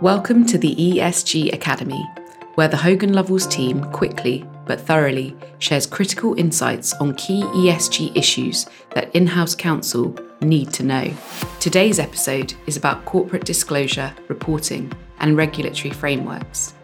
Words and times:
Welcome 0.00 0.46
to 0.46 0.58
the 0.58 0.76
ESG 0.76 1.52
Academy, 1.52 2.08
where 2.54 2.68
the 2.68 2.76
Hogan 2.76 3.14
Lovells 3.14 3.50
team 3.50 3.82
quickly 3.90 4.46
but 4.64 4.80
thoroughly 4.80 5.36
shares 5.58 5.88
critical 5.88 6.38
insights 6.38 6.92
on 7.00 7.16
key 7.16 7.42
ESG 7.42 8.16
issues 8.16 8.68
that 8.90 9.12
in 9.12 9.26
house 9.26 9.56
counsel 9.56 10.16
need 10.40 10.72
to 10.74 10.84
know. 10.84 11.12
Today's 11.58 11.98
episode 11.98 12.54
is 12.68 12.76
about 12.76 13.06
corporate 13.06 13.44
disclosure, 13.44 14.14
reporting, 14.28 14.92
and 15.18 15.36
regulatory 15.36 15.92
frameworks. 15.92 16.74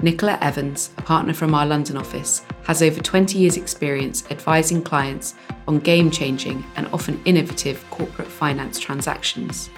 Nicola 0.00 0.38
Evans, 0.40 0.94
a 0.96 1.02
partner 1.02 1.34
from 1.34 1.54
our 1.54 1.66
London 1.66 1.98
office, 1.98 2.42
has 2.64 2.80
over 2.80 3.02
20 3.02 3.38
years' 3.38 3.58
experience 3.58 4.24
advising 4.30 4.80
clients 4.82 5.34
on 5.68 5.78
game 5.78 6.10
changing 6.10 6.64
and 6.76 6.86
often 6.94 7.20
innovative 7.26 7.84
corporate 7.90 8.28
finance 8.28 8.80
transactions. 8.80 9.68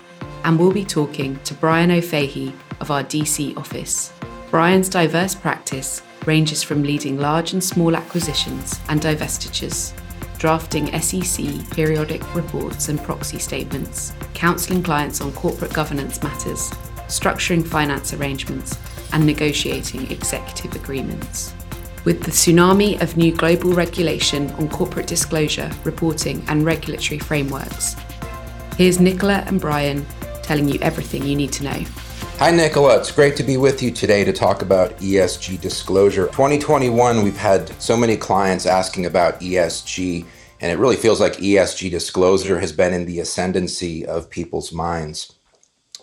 And 0.45 0.57
we'll 0.57 0.71
be 0.71 0.85
talking 0.85 1.41
to 1.41 1.55
Brian 1.55 1.91
O'Fahey 1.91 2.53
of 2.81 2.91
our 2.91 3.05
DC 3.05 3.57
office. 3.57 4.13
Brian's 4.50 4.89
diverse 4.89 5.35
practice 5.35 6.03
ranges 6.27 6.63
from 6.63 6.82
leading 6.82 7.19
large 7.19 7.53
and 7.53 7.63
small 7.63 7.96
acquisitions 7.96 8.81
and 8.89 9.00
divestitures, 9.00 9.93
drafting 10.39 10.86
SEC 11.00 11.46
periodic 11.71 12.35
reports 12.35 12.89
and 12.89 13.03
proxy 13.03 13.39
statements, 13.39 14.13
counselling 14.35 14.83
clients 14.83 15.21
on 15.21 15.33
corporate 15.33 15.72
governance 15.72 16.22
matters, 16.22 16.71
structuring 17.09 17.67
finance 17.67 18.13
arrangements, 18.13 18.79
and 19.13 19.25
negotiating 19.25 20.11
executive 20.11 20.75
agreements. 20.77 21.55
With 22.05 22.22
the 22.22 22.31
tsunami 22.31 23.00
of 23.03 23.17
new 23.17 23.33
global 23.35 23.72
regulation 23.72 24.50
on 24.53 24.69
corporate 24.69 25.07
disclosure, 25.07 25.71
reporting, 25.85 26.45
and 26.49 26.64
regulatory 26.64 27.19
frameworks, 27.19 27.97
here's 28.77 29.00
Nicola 29.00 29.43
and 29.47 29.61
Brian 29.61 30.07
telling 30.43 30.69
you 30.69 30.79
everything 30.81 31.25
you 31.25 31.36
need 31.36 31.53
to 31.53 31.64
know. 31.64 31.85
Hi, 32.39 32.53
Nicola. 32.53 32.98
It's 32.98 33.11
great 33.11 33.34
to 33.39 33.42
be 33.42 33.56
with 33.56 33.83
you 33.83 33.91
today 33.91 34.23
to 34.23 34.33
talk 34.33 34.62
about 34.62 34.97
ESG 34.98 35.61
disclosure. 35.61 36.27
2021, 36.27 37.25
we've 37.25 37.36
had 37.36 37.69
so 37.83 37.97
many 37.97 38.17
clients 38.17 38.64
asking 38.64 39.06
about 39.06 39.41
ESG, 39.41 40.25
and 40.61 40.70
it 40.70 40.78
really 40.78 40.95
feels 40.95 41.20
like 41.20 41.33
ESG 41.39 41.91
disclosure 41.91 42.61
has 42.61 42.70
been 42.70 42.95
in 42.95 43.06
the 43.06 43.19
ascendancy 43.19 44.06
of 44.06 44.30
people's 44.30 44.70
minds. 44.70 45.33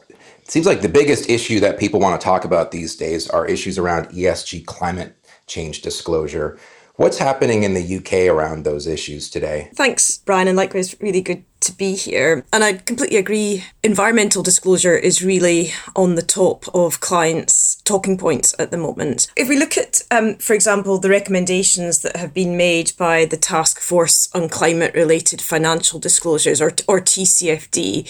It 0.09 0.51
seems 0.51 0.65
like 0.65 0.81
the 0.81 0.89
biggest 0.89 1.29
issue 1.29 1.61
that 1.61 1.79
people 1.79 2.01
want 2.01 2.19
to 2.19 2.25
talk 2.25 2.43
about 2.43 2.71
these 2.71 2.97
days 2.97 3.29
are 3.29 3.47
issues 3.47 3.77
around 3.77 4.07
ESG 4.07 4.65
climate 4.65 5.15
change 5.47 5.83
disclosure. 5.83 6.59
What's 6.97 7.17
happening 7.17 7.63
in 7.63 7.73
the 7.73 7.97
UK 7.97 8.33
around 8.33 8.63
those 8.63 8.87
issues 8.87 9.29
today? 9.29 9.69
Thanks, 9.75 10.19
Brian, 10.19 10.47
and 10.47 10.55
likewise, 10.55 10.95
really 11.01 11.21
good 11.21 11.43
to 11.59 11.73
be 11.73 11.93
here. 11.93 12.45
And 12.53 12.63
I 12.63 12.73
completely 12.73 13.17
agree. 13.17 13.65
Environmental 13.83 14.41
disclosure 14.41 14.95
is 14.95 15.21
really 15.21 15.73
on 15.93 16.15
the 16.15 16.21
top 16.21 16.63
of 16.73 17.01
clients' 17.01 17.81
talking 17.83 18.17
points 18.17 18.55
at 18.59 18.71
the 18.71 18.77
moment. 18.77 19.29
If 19.35 19.49
we 19.49 19.57
look 19.57 19.77
at, 19.77 20.03
um, 20.09 20.35
for 20.35 20.53
example, 20.53 20.97
the 20.97 21.09
recommendations 21.09 22.01
that 22.01 22.15
have 22.15 22.33
been 22.33 22.55
made 22.55 22.93
by 22.97 23.25
the 23.25 23.37
Task 23.37 23.81
Force 23.81 24.29
on 24.33 24.47
Climate 24.47 24.93
Related 24.93 25.41
Financial 25.41 25.99
Disclosures, 25.99 26.61
or, 26.61 26.69
or 26.87 27.01
TCFD, 27.01 28.07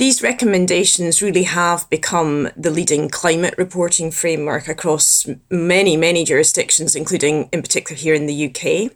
these 0.00 0.22
recommendations 0.22 1.20
really 1.20 1.42
have 1.42 1.88
become 1.90 2.48
the 2.56 2.70
leading 2.70 3.10
climate 3.10 3.54
reporting 3.58 4.10
framework 4.10 4.66
across 4.66 5.28
many, 5.50 5.94
many 5.94 6.24
jurisdictions, 6.24 6.96
including 6.96 7.50
in 7.52 7.60
particular 7.60 8.00
here 8.00 8.14
in 8.14 8.24
the 8.24 8.48
UK. 8.48 8.90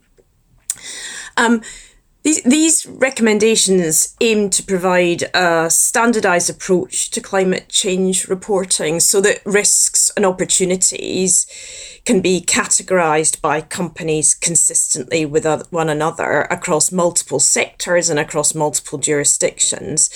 Um, 1.36 1.60
these, 2.22 2.42
these 2.44 2.86
recommendations 2.86 4.16
aim 4.22 4.48
to 4.48 4.62
provide 4.62 5.24
a 5.34 5.68
standardised 5.68 6.48
approach 6.48 7.10
to 7.10 7.20
climate 7.20 7.68
change 7.68 8.26
reporting 8.26 8.98
so 8.98 9.20
that 9.20 9.44
risks 9.44 10.10
and 10.16 10.24
opportunities 10.24 11.46
can 12.06 12.22
be 12.22 12.40
categorised 12.40 13.42
by 13.42 13.60
companies 13.60 14.34
consistently 14.34 15.26
with 15.26 15.44
one 15.70 15.90
another 15.90 16.48
across 16.50 16.90
multiple 16.90 17.40
sectors 17.40 18.08
and 18.08 18.18
across 18.18 18.54
multiple 18.54 18.98
jurisdictions. 18.98 20.08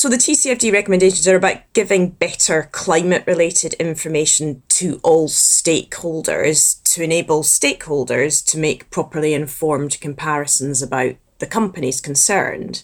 So 0.00 0.08
the 0.08 0.16
TCFD 0.16 0.72
recommendations 0.72 1.28
are 1.28 1.36
about 1.36 1.58
giving 1.74 2.08
better 2.08 2.70
climate 2.72 3.22
related 3.26 3.74
information 3.74 4.62
to 4.70 4.98
all 5.02 5.28
stakeholders 5.28 6.82
to 6.84 7.02
enable 7.02 7.42
stakeholders 7.42 8.42
to 8.46 8.56
make 8.56 8.88
properly 8.88 9.34
informed 9.34 10.00
comparisons 10.00 10.80
about 10.80 11.16
the 11.38 11.46
companies 11.46 12.00
concerned. 12.00 12.82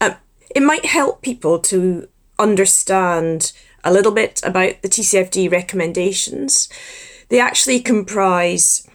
Uh, 0.00 0.14
it 0.52 0.64
might 0.64 0.86
help 0.86 1.22
people 1.22 1.60
to 1.60 2.08
understand 2.36 3.52
a 3.84 3.92
little 3.92 4.10
bit 4.10 4.40
about 4.42 4.82
the 4.82 4.88
TCFD 4.88 5.52
recommendations. 5.52 6.68
They 7.28 7.38
actually 7.38 7.78
comprise 7.78 8.88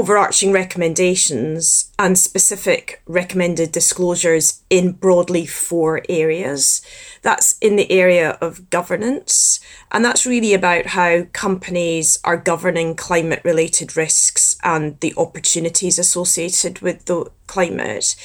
overarching 0.00 0.50
recommendations 0.50 1.92
and 1.98 2.16
specific 2.18 3.02
recommended 3.06 3.70
disclosures 3.70 4.62
in 4.70 4.92
broadly 4.92 5.44
four 5.44 6.00
areas. 6.08 6.80
That's 7.20 7.58
in 7.58 7.76
the 7.76 7.92
area 7.92 8.38
of 8.40 8.70
governance, 8.70 9.60
and 9.92 10.02
that's 10.02 10.24
really 10.24 10.54
about 10.54 10.86
how 10.86 11.24
companies 11.34 12.18
are 12.24 12.38
governing 12.38 12.96
climate 12.96 13.42
related 13.44 13.94
risks 13.94 14.56
and 14.62 14.98
the 15.00 15.12
opportunities 15.18 15.98
associated 15.98 16.80
with 16.80 17.04
the 17.04 17.30
climate. 17.46 18.16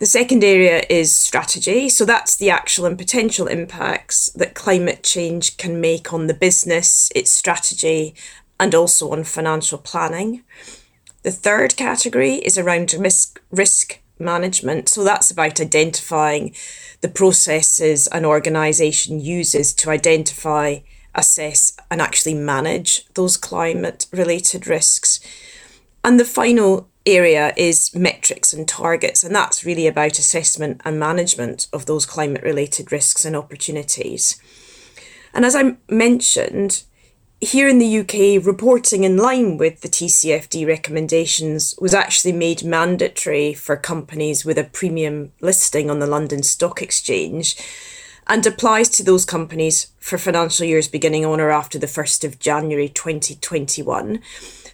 The 0.00 0.06
second 0.06 0.44
area 0.44 0.82
is 0.90 1.16
strategy. 1.16 1.88
So 1.88 2.04
that's 2.04 2.36
the 2.36 2.50
actual 2.50 2.84
and 2.84 2.98
potential 2.98 3.46
impacts 3.46 4.28
that 4.32 4.54
climate 4.54 5.02
change 5.02 5.56
can 5.56 5.80
make 5.80 6.12
on 6.12 6.26
the 6.26 6.34
business, 6.34 7.10
its 7.14 7.30
strategy, 7.30 8.14
and 8.58 8.74
also 8.74 9.12
on 9.12 9.24
financial 9.24 9.78
planning. 9.78 10.42
The 11.22 11.30
third 11.30 11.76
category 11.76 12.36
is 12.36 12.56
around 12.56 12.94
risk, 12.94 13.40
risk 13.50 14.00
management. 14.18 14.88
So 14.88 15.04
that's 15.04 15.30
about 15.30 15.60
identifying 15.60 16.54
the 17.00 17.08
processes 17.08 18.06
an 18.08 18.24
organisation 18.24 19.20
uses 19.20 19.74
to 19.74 19.90
identify, 19.90 20.78
assess, 21.14 21.76
and 21.90 22.00
actually 22.00 22.34
manage 22.34 23.06
those 23.14 23.36
climate 23.36 24.06
related 24.12 24.66
risks. 24.66 25.20
And 26.04 26.18
the 26.18 26.24
final 26.24 26.88
area 27.06 27.52
is 27.56 27.94
metrics 27.94 28.52
and 28.52 28.68
targets, 28.68 29.24
and 29.24 29.34
that's 29.34 29.64
really 29.64 29.86
about 29.86 30.18
assessment 30.18 30.80
and 30.84 30.98
management 30.98 31.66
of 31.72 31.86
those 31.86 32.06
climate 32.06 32.42
related 32.42 32.92
risks 32.92 33.24
and 33.24 33.34
opportunities. 33.34 34.40
And 35.32 35.44
as 35.44 35.54
I 35.54 35.76
mentioned, 35.88 36.84
here 37.40 37.68
in 37.68 37.78
the 37.78 37.98
UK, 38.00 38.44
reporting 38.44 39.04
in 39.04 39.16
line 39.16 39.56
with 39.56 39.80
the 39.80 39.88
TCFD 39.88 40.66
recommendations 40.66 41.74
was 41.80 41.94
actually 41.94 42.32
made 42.32 42.62
mandatory 42.62 43.54
for 43.54 43.76
companies 43.76 44.44
with 44.44 44.58
a 44.58 44.64
premium 44.64 45.32
listing 45.40 45.90
on 45.90 46.00
the 46.00 46.06
London 46.06 46.42
Stock 46.42 46.82
Exchange 46.82 47.56
and 48.26 48.46
applies 48.46 48.90
to 48.90 49.02
those 49.02 49.24
companies 49.24 49.90
for 49.98 50.18
financial 50.18 50.66
years 50.66 50.86
beginning 50.86 51.24
on 51.24 51.40
or 51.40 51.50
after 51.50 51.78
the 51.78 51.86
1st 51.86 52.24
of 52.24 52.38
January 52.38 52.90
2021. 52.90 54.20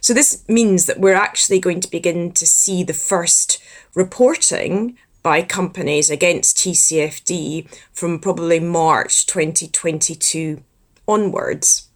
So, 0.01 0.13
this 0.13 0.43
means 0.49 0.87
that 0.87 0.99
we're 0.99 1.15
actually 1.15 1.59
going 1.59 1.79
to 1.79 1.89
begin 1.89 2.33
to 2.33 2.45
see 2.45 2.83
the 2.83 2.93
first 2.93 3.63
reporting 3.95 4.97
by 5.23 5.41
companies 5.41 6.09
against 6.09 6.57
TCFD 6.57 7.67
from 7.93 8.19
probably 8.19 8.59
March 8.59 9.25
2022 9.25 10.63
onwards. 11.07 11.86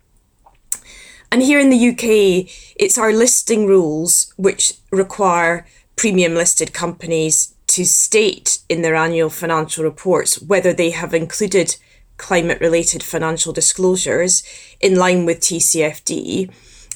And 1.31 1.42
here 1.42 1.59
in 1.59 1.69
the 1.69 1.90
UK, 1.90 2.52
it's 2.75 2.97
our 2.97 3.14
listing 3.14 3.66
rules 3.66 4.34
which 4.36 4.74
require 4.92 5.66
premium 5.96 6.34
listed 6.34 6.74
companies 6.74 7.56
to 7.68 7.86
state 7.86 8.59
in 8.68 8.81
their 8.81 8.96
annual 8.96 9.30
financial 9.30 9.86
reports 9.86 10.41
whether 10.41 10.74
they 10.74 10.90
have 10.90 11.14
included 11.14 11.78
climate 12.18 12.59
related 12.59 13.02
financial 13.02 13.53
disclosures 13.53 14.44
in 14.82 14.96
line 14.96 15.26
with 15.26 15.40
TCFD. 15.40 16.53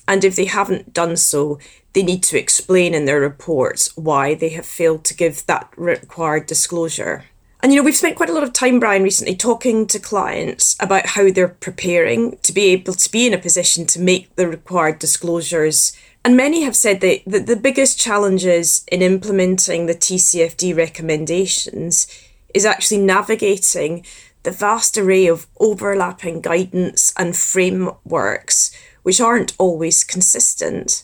And 0.07 0.24
if 0.24 0.36
they 0.36 0.45
haven't 0.45 0.94
done 0.94 1.15
so, 1.15 1.57
they 1.94 2.04
need 2.04 2.21
to 2.24 2.38
explain 2.38 2.94
in 2.94 3.06
their 3.06 3.21
reports 3.21 3.95
why 3.95 4.36
they 4.36 4.50
have 4.50 4.65
failed 4.65 5.06
to 5.06 5.15
give 5.15 5.45
that 5.45 5.71
required 5.77 6.45
disclosure. 6.45 7.24
And 7.65 7.73
you 7.73 7.79
know, 7.79 7.83
we've 7.83 7.95
spent 7.95 8.15
quite 8.15 8.29
a 8.29 8.33
lot 8.33 8.44
of 8.44 8.53
time, 8.53 8.79
Brian, 8.79 9.01
recently 9.01 9.35
talking 9.35 9.88
to 9.88 9.97
clients 9.97 10.75
about 10.79 11.07
how 11.07 11.31
they're 11.31 11.47
preparing 11.47 12.38
to 12.44 12.53
be 12.53 12.65
able 12.65 12.94
to 12.94 13.12
be 13.12 13.25
in 13.25 13.33
a 13.33 13.39
position 13.39 13.88
to 13.88 14.00
make 14.00 14.35
the 14.35 14.47
required 14.47 15.00
disclosures. 15.00 15.91
And 16.23 16.38
many 16.38 16.62
have 16.62 16.75
said 16.75 17.01
that, 17.01 17.23
that 17.25 17.47
the 17.47 17.56
biggest 17.56 18.00
challenges 18.00 18.85
in 18.91 19.01
implementing 19.01 19.88
the 19.88 19.95
TCFD 19.95 20.77
recommendations 20.77 22.06
is 22.53 22.65
actually 22.65 23.00
navigating 23.00 24.06
the 24.44 24.51
vast 24.51 24.95
array 24.95 25.25
of 25.25 25.47
overlapping 25.59 26.41
guidance 26.41 27.15
and 27.17 27.35
frameworks, 27.35 28.77
which 29.01 29.19
aren't 29.19 29.56
always 29.57 30.03
consistent. 30.03 31.03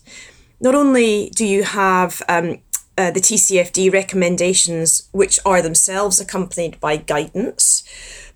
Not 0.59 0.75
only 0.75 1.31
do 1.35 1.43
you 1.43 1.63
have 1.63 2.21
um, 2.29 2.59
uh, 3.01 3.09
the 3.09 3.19
TCFD 3.19 3.92
recommendations, 3.92 5.09
which 5.12 5.39
are 5.44 5.62
themselves 5.63 6.19
accompanied 6.19 6.80
by 6.80 6.98
guidance. 6.98 7.83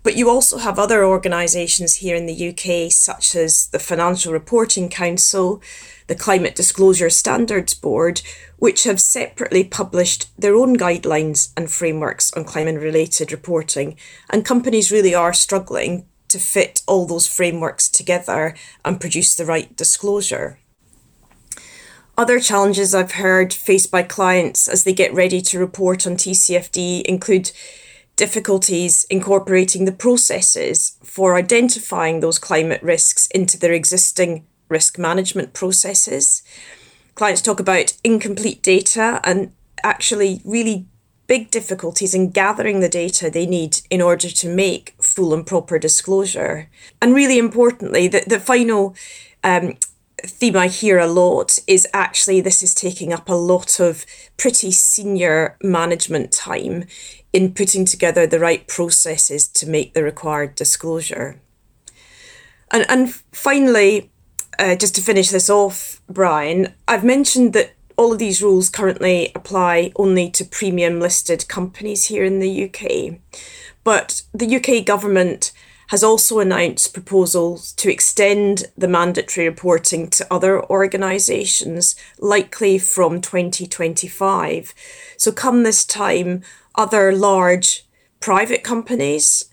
But 0.02 0.16
you 0.16 0.28
also 0.28 0.58
have 0.58 0.76
other 0.78 1.04
organisations 1.04 1.94
here 1.94 2.16
in 2.16 2.26
the 2.26 2.48
UK, 2.48 2.90
such 2.90 3.36
as 3.36 3.68
the 3.68 3.78
Financial 3.78 4.32
Reporting 4.32 4.88
Council, 4.88 5.62
the 6.08 6.16
Climate 6.16 6.56
Disclosure 6.56 7.10
Standards 7.10 7.74
Board, 7.74 8.22
which 8.58 8.82
have 8.84 9.00
separately 9.00 9.62
published 9.62 10.30
their 10.36 10.56
own 10.56 10.76
guidelines 10.76 11.52
and 11.56 11.70
frameworks 11.70 12.32
on 12.32 12.44
climate 12.44 12.82
related 12.82 13.30
reporting. 13.30 13.96
And 14.30 14.44
companies 14.44 14.90
really 14.90 15.14
are 15.14 15.32
struggling 15.32 16.06
to 16.28 16.40
fit 16.40 16.82
all 16.88 17.06
those 17.06 17.28
frameworks 17.28 17.88
together 17.88 18.56
and 18.84 19.00
produce 19.00 19.36
the 19.36 19.46
right 19.46 19.76
disclosure. 19.76 20.58
Other 22.18 22.40
challenges 22.40 22.94
I've 22.94 23.12
heard 23.12 23.52
faced 23.52 23.90
by 23.90 24.02
clients 24.02 24.68
as 24.68 24.84
they 24.84 24.94
get 24.94 25.12
ready 25.12 25.42
to 25.42 25.58
report 25.58 26.06
on 26.06 26.14
TCFD 26.14 27.02
include 27.02 27.52
difficulties 28.16 29.04
incorporating 29.10 29.84
the 29.84 29.92
processes 29.92 30.96
for 31.04 31.36
identifying 31.36 32.20
those 32.20 32.38
climate 32.38 32.82
risks 32.82 33.26
into 33.28 33.58
their 33.58 33.74
existing 33.74 34.46
risk 34.70 34.98
management 34.98 35.52
processes. 35.52 36.42
Clients 37.14 37.42
talk 37.42 37.60
about 37.60 37.92
incomplete 38.02 38.62
data 38.62 39.20
and 39.22 39.52
actually 39.84 40.40
really 40.42 40.86
big 41.26 41.50
difficulties 41.50 42.14
in 42.14 42.30
gathering 42.30 42.80
the 42.80 42.88
data 42.88 43.28
they 43.28 43.44
need 43.44 43.80
in 43.90 44.00
order 44.00 44.30
to 44.30 44.48
make 44.48 44.94
full 45.02 45.34
and 45.34 45.46
proper 45.46 45.78
disclosure. 45.78 46.70
And 47.02 47.14
really 47.14 47.36
importantly, 47.36 48.08
the, 48.08 48.24
the 48.26 48.40
final 48.40 48.94
um, 49.44 49.74
theme 50.24 50.56
I 50.56 50.68
hear 50.68 50.98
a 50.98 51.06
lot 51.06 51.58
is 51.66 51.86
actually 51.92 52.40
this 52.40 52.62
is 52.62 52.74
taking 52.74 53.12
up 53.12 53.28
a 53.28 53.34
lot 53.34 53.80
of 53.80 54.06
pretty 54.36 54.70
senior 54.72 55.56
management 55.62 56.32
time 56.32 56.84
in 57.32 57.52
putting 57.52 57.84
together 57.84 58.26
the 58.26 58.40
right 58.40 58.66
processes 58.66 59.46
to 59.48 59.68
make 59.68 59.92
the 59.92 60.02
required 60.02 60.54
disclosure. 60.54 61.40
And, 62.70 62.86
and 62.88 63.10
finally, 63.32 64.10
uh, 64.58 64.74
just 64.74 64.94
to 64.94 65.02
finish 65.02 65.28
this 65.28 65.50
off, 65.50 66.00
Brian, 66.08 66.72
I've 66.88 67.04
mentioned 67.04 67.52
that 67.52 67.74
all 67.96 68.12
of 68.12 68.18
these 68.18 68.42
rules 68.42 68.68
currently 68.68 69.32
apply 69.34 69.92
only 69.96 70.30
to 70.30 70.44
premium 70.44 71.00
listed 71.00 71.48
companies 71.48 72.06
here 72.06 72.24
in 72.24 72.40
the 72.40 72.64
UK. 72.64 73.18
But 73.84 74.22
the 74.34 74.56
UK 74.56 74.84
government 74.84 75.52
has 75.88 76.02
also 76.02 76.40
announced 76.40 76.92
proposals 76.92 77.72
to 77.72 77.90
extend 77.90 78.66
the 78.76 78.88
mandatory 78.88 79.48
reporting 79.48 80.08
to 80.10 80.26
other 80.32 80.64
organisations, 80.64 81.94
likely 82.18 82.78
from 82.78 83.20
2025. 83.20 84.74
So, 85.16 85.32
come 85.32 85.62
this 85.62 85.84
time, 85.84 86.42
other 86.74 87.12
large 87.12 87.86
private 88.20 88.62
companies 88.62 89.44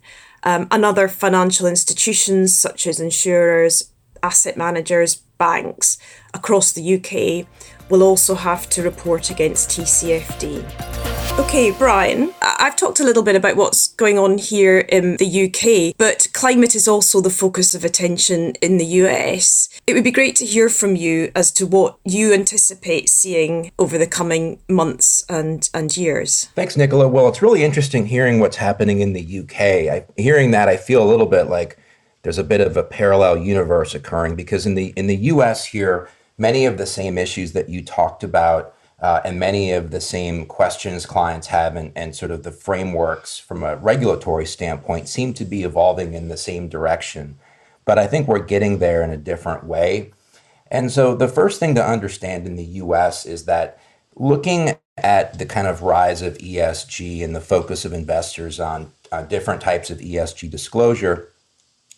um, 0.43 0.67
and 0.71 0.83
other 0.83 1.07
financial 1.07 1.67
institutions, 1.67 2.55
such 2.55 2.87
as 2.87 2.99
insurers, 2.99 3.91
asset 4.21 4.57
managers, 4.57 5.21
banks 5.37 5.97
across 6.33 6.71
the 6.71 6.95
UK, 6.95 7.45
will 7.89 8.03
also 8.03 8.35
have 8.35 8.69
to 8.69 8.81
report 8.81 9.29
against 9.29 9.69
TCFD. 9.69 11.13
Okay, 11.39 11.71
Brian, 11.71 12.31
I've 12.41 12.75
talked 12.75 12.99
a 12.99 13.03
little 13.03 13.23
bit 13.23 13.35
about 13.35 13.55
what's 13.55 13.87
going 13.87 14.19
on 14.19 14.37
here 14.37 14.79
in 14.79 15.17
the 15.17 15.45
UK, 15.45 15.95
but 15.97 16.27
climate 16.33 16.75
is 16.75 16.87
also 16.87 17.21
the 17.21 17.31
focus 17.31 17.73
of 17.73 17.83
attention 17.83 18.53
in 18.61 18.77
the 18.77 18.85
US. 18.85 19.67
It 19.87 19.95
would 19.95 20.03
be 20.03 20.11
great 20.11 20.35
to 20.35 20.45
hear 20.45 20.69
from 20.69 20.95
you 20.95 21.31
as 21.35 21.51
to 21.53 21.65
what 21.65 21.97
you 22.05 22.33
anticipate 22.33 23.09
seeing 23.09 23.71
over 23.79 23.97
the 23.97 24.05
coming 24.05 24.59
months 24.69 25.25
and, 25.27 25.67
and 25.73 25.97
years. 25.97 26.45
Thanks, 26.53 26.77
Nicola. 26.77 27.07
Well, 27.07 27.27
it's 27.29 27.41
really 27.41 27.63
interesting 27.63 28.05
hearing 28.05 28.39
what's 28.39 28.57
happening 28.57 29.01
in 29.01 29.13
the 29.13 29.39
UK. 29.39 29.59
I, 29.59 30.05
hearing 30.15 30.51
that, 30.51 30.69
I 30.69 30.77
feel 30.77 31.01
a 31.01 31.09
little 31.09 31.25
bit 31.25 31.49
like 31.49 31.79
there's 32.21 32.37
a 32.37 32.43
bit 32.43 32.61
of 32.61 32.77
a 32.77 32.83
parallel 32.83 33.37
universe 33.37 33.95
occurring 33.95 34.35
because 34.35 34.67
in 34.67 34.75
the 34.75 34.93
in 34.95 35.07
the 35.07 35.15
US 35.15 35.65
here, 35.65 36.09
many 36.43 36.65
of 36.65 36.77
the 36.77 36.85
same 36.85 37.17
issues 37.17 37.53
that 37.53 37.69
you 37.69 37.81
talked 37.81 38.21
about 38.21 38.75
uh, 38.99 39.21
and 39.23 39.39
many 39.39 39.71
of 39.71 39.91
the 39.91 40.01
same 40.01 40.45
questions 40.45 41.05
clients 41.05 41.47
have 41.47 41.77
and, 41.77 41.93
and 41.95 42.13
sort 42.13 42.31
of 42.31 42.43
the 42.43 42.51
frameworks 42.51 43.39
from 43.39 43.63
a 43.63 43.77
regulatory 43.77 44.45
standpoint 44.45 45.07
seem 45.07 45.33
to 45.33 45.45
be 45.45 45.63
evolving 45.63 46.13
in 46.13 46.27
the 46.27 46.35
same 46.35 46.67
direction. 46.67 47.37
But 47.85 47.97
I 47.97 48.07
think 48.07 48.27
we're 48.27 48.39
getting 48.39 48.79
there 48.79 49.01
in 49.03 49.09
a 49.09 49.25
different 49.31 49.63
way. 49.63 50.11
And 50.69 50.91
so 50.91 51.15
the 51.15 51.29
first 51.29 51.61
thing 51.61 51.75
to 51.75 51.85
understand 51.95 52.45
in 52.45 52.57
the 52.57 52.71
US 52.83 53.25
is 53.25 53.45
that 53.45 53.79
looking 54.15 54.75
at 54.97 55.39
the 55.39 55.45
kind 55.45 55.67
of 55.67 55.81
rise 55.81 56.21
of 56.21 56.37
ESG 56.39 57.23
and 57.23 57.33
the 57.33 57.47
focus 57.55 57.85
of 57.85 57.93
investors 57.93 58.59
on 58.59 58.91
uh, 59.13 59.21
different 59.21 59.61
types 59.61 59.89
of 59.89 59.99
ESG 59.99 60.49
disclosure, 60.49 61.29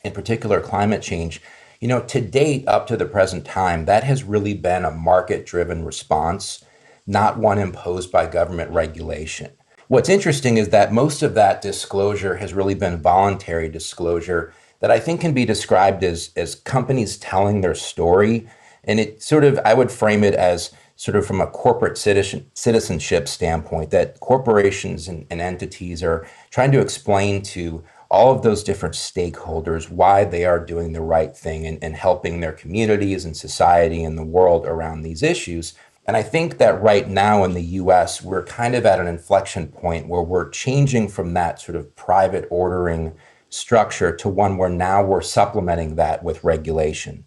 in 0.03 0.11
particular 0.11 0.61
climate 0.61 1.01
change, 1.01 1.41
you 1.79 1.87
know, 1.87 2.01
to 2.01 2.21
date, 2.21 2.67
up 2.67 2.87
to 2.87 2.97
the 2.97 3.05
present 3.05 3.45
time, 3.45 3.85
that 3.85 4.03
has 4.03 4.23
really 4.23 4.53
been 4.53 4.85
a 4.85 4.91
market 4.91 5.45
driven 5.45 5.83
response 5.85 6.63
not 7.07 7.37
one 7.37 7.59
imposed 7.59 8.11
by 8.11 8.25
government 8.25 8.71
regulation. 8.71 9.51
What's 9.87 10.09
interesting 10.09 10.57
is 10.57 10.69
that 10.69 10.91
most 10.91 11.21
of 11.21 11.35
that 11.35 11.61
disclosure 11.61 12.37
has 12.37 12.53
really 12.53 12.73
been 12.73 13.01
voluntary 13.01 13.69
disclosure 13.69 14.53
that 14.79 14.89
I 14.89 14.99
think 14.99 15.21
can 15.21 15.33
be 15.33 15.45
described 15.45 16.03
as, 16.03 16.31
as 16.35 16.55
companies 16.55 17.17
telling 17.17 17.61
their 17.61 17.75
story. 17.75 18.47
And 18.83 18.99
it 18.99 19.21
sort 19.21 19.43
of, 19.43 19.59
I 19.63 19.73
would 19.73 19.91
frame 19.91 20.23
it 20.23 20.33
as 20.33 20.71
sort 20.95 21.15
of 21.15 21.25
from 21.25 21.41
a 21.41 21.47
corporate 21.47 21.97
citizen, 21.97 22.49
citizenship 22.53 23.27
standpoint, 23.27 23.91
that 23.91 24.19
corporations 24.19 25.07
and, 25.07 25.27
and 25.29 25.41
entities 25.41 26.01
are 26.01 26.27
trying 26.49 26.71
to 26.71 26.81
explain 26.81 27.41
to 27.43 27.83
all 28.09 28.33
of 28.33 28.41
those 28.41 28.63
different 28.63 28.95
stakeholders 28.95 29.89
why 29.89 30.23
they 30.23 30.45
are 30.45 30.63
doing 30.63 30.93
the 30.93 31.01
right 31.01 31.35
thing 31.35 31.65
and, 31.65 31.83
and 31.83 31.95
helping 31.95 32.39
their 32.39 32.51
communities 32.51 33.25
and 33.25 33.35
society 33.35 34.03
and 34.03 34.17
the 34.17 34.23
world 34.23 34.65
around 34.65 35.01
these 35.01 35.23
issues. 35.23 35.73
And 36.07 36.15
I 36.15 36.21
think 36.21 36.59
that 36.59 36.81
right 36.81 37.09
now 37.09 37.43
in 37.43 37.53
the 37.53 37.63
US, 37.63 38.21
we're 38.21 38.43
kind 38.43 38.75
of 38.75 38.85
at 38.85 38.99
an 38.99 39.07
inflection 39.07 39.67
point 39.67 40.07
where 40.07 40.21
we're 40.21 40.49
changing 40.49 41.07
from 41.07 41.33
that 41.33 41.59
sort 41.59 41.75
of 41.75 41.95
private 41.95 42.47
ordering 42.51 43.13
structure 43.49 44.15
to 44.15 44.29
one 44.29 44.57
where 44.57 44.69
now 44.69 45.03
we're 45.03 45.21
supplementing 45.21 45.95
that 45.95 46.23
with 46.23 46.43
regulation. 46.43 47.25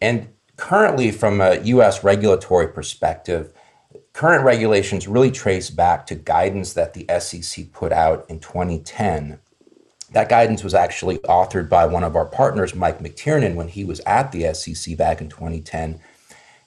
And 0.00 0.28
currently, 0.56 1.10
from 1.10 1.40
a 1.40 1.56
US 1.56 2.04
regulatory 2.04 2.68
perspective, 2.68 3.52
current 4.12 4.44
regulations 4.44 5.08
really 5.08 5.30
trace 5.30 5.70
back 5.70 6.06
to 6.06 6.14
guidance 6.14 6.74
that 6.74 6.94
the 6.94 7.06
SEC 7.18 7.72
put 7.72 7.92
out 7.92 8.24
in 8.28 8.38
2010. 8.38 9.40
That 10.12 10.28
guidance 10.28 10.64
was 10.64 10.74
actually 10.74 11.18
authored 11.18 11.68
by 11.68 11.86
one 11.86 12.04
of 12.04 12.16
our 12.16 12.26
partners, 12.26 12.74
Mike 12.74 12.98
McTiernan, 12.98 13.54
when 13.54 13.68
he 13.68 13.84
was 13.84 14.00
at 14.00 14.32
the 14.32 14.52
SEC 14.54 14.96
back 14.96 15.20
in 15.20 15.28
2010 15.28 16.00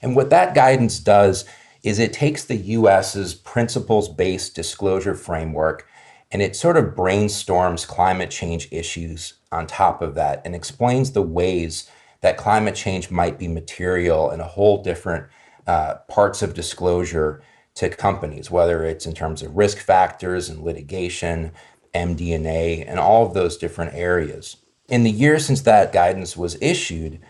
and 0.04 0.14
what 0.14 0.28
that 0.28 0.54
guidance 0.54 1.00
does 1.00 1.46
is 1.82 1.98
it 1.98 2.12
takes 2.12 2.44
the 2.44 2.56
US's 2.56 3.34
principles 3.34 4.06
based 4.06 4.54
disclosure 4.54 5.14
framework 5.14 5.88
and 6.30 6.42
it 6.42 6.54
sort 6.54 6.76
of 6.76 6.94
brainstorms 6.94 7.86
climate 7.86 8.30
change 8.30 8.68
issues 8.70 9.34
on 9.50 9.66
top 9.66 10.02
of 10.02 10.14
that 10.14 10.42
and 10.44 10.54
explains 10.54 11.12
the 11.12 11.22
ways 11.22 11.90
that 12.20 12.36
climate 12.36 12.74
change 12.74 13.10
might 13.10 13.38
be 13.38 13.48
material 13.48 14.30
in 14.30 14.40
a 14.40 14.46
whole 14.46 14.82
different 14.82 15.26
uh, 15.66 15.94
parts 16.06 16.42
of 16.42 16.52
disclosure 16.52 17.42
to 17.76 17.88
companies, 17.88 18.50
whether 18.50 18.84
it's 18.84 19.06
in 19.06 19.14
terms 19.14 19.40
of 19.40 19.56
risk 19.56 19.78
factors 19.78 20.50
and 20.50 20.62
litigation, 20.62 21.50
MD&A, 21.94 22.84
and 22.84 22.98
all 22.98 23.26
of 23.26 23.34
those 23.34 23.56
different 23.56 23.94
areas. 23.94 24.56
In 24.88 25.04
the 25.04 25.10
years 25.10 25.46
since 25.46 25.62
that 25.62 25.92
guidance 25.92 26.36
was 26.36 26.60
issued, 26.60 27.20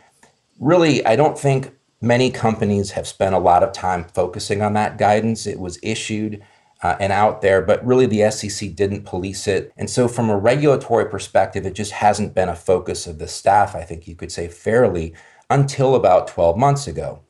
really, 0.58 1.04
I 1.06 1.16
don't 1.16 1.38
think 1.38 1.72
Many 2.04 2.30
companies 2.30 2.90
have 2.90 3.06
spent 3.06 3.34
a 3.34 3.38
lot 3.38 3.62
of 3.62 3.72
time 3.72 4.04
focusing 4.04 4.60
on 4.60 4.74
that 4.74 4.98
guidance. 4.98 5.46
It 5.46 5.58
was 5.58 5.78
issued 5.82 6.44
uh, 6.82 6.96
and 7.00 7.14
out 7.14 7.40
there, 7.40 7.62
but 7.62 7.82
really 7.82 8.04
the 8.04 8.30
SEC 8.30 8.74
didn't 8.74 9.06
police 9.06 9.48
it. 9.48 9.72
And 9.78 9.88
so, 9.88 10.06
from 10.06 10.28
a 10.28 10.36
regulatory 10.36 11.08
perspective, 11.08 11.64
it 11.64 11.74
just 11.74 11.92
hasn't 11.92 12.34
been 12.34 12.50
a 12.50 12.54
focus 12.54 13.06
of 13.06 13.18
the 13.18 13.26
staff, 13.26 13.74
I 13.74 13.84
think 13.84 14.06
you 14.06 14.14
could 14.14 14.30
say 14.30 14.48
fairly, 14.48 15.14
until 15.48 15.94
about 15.94 16.28
12 16.28 16.58
months 16.58 16.86
ago. 16.86 17.20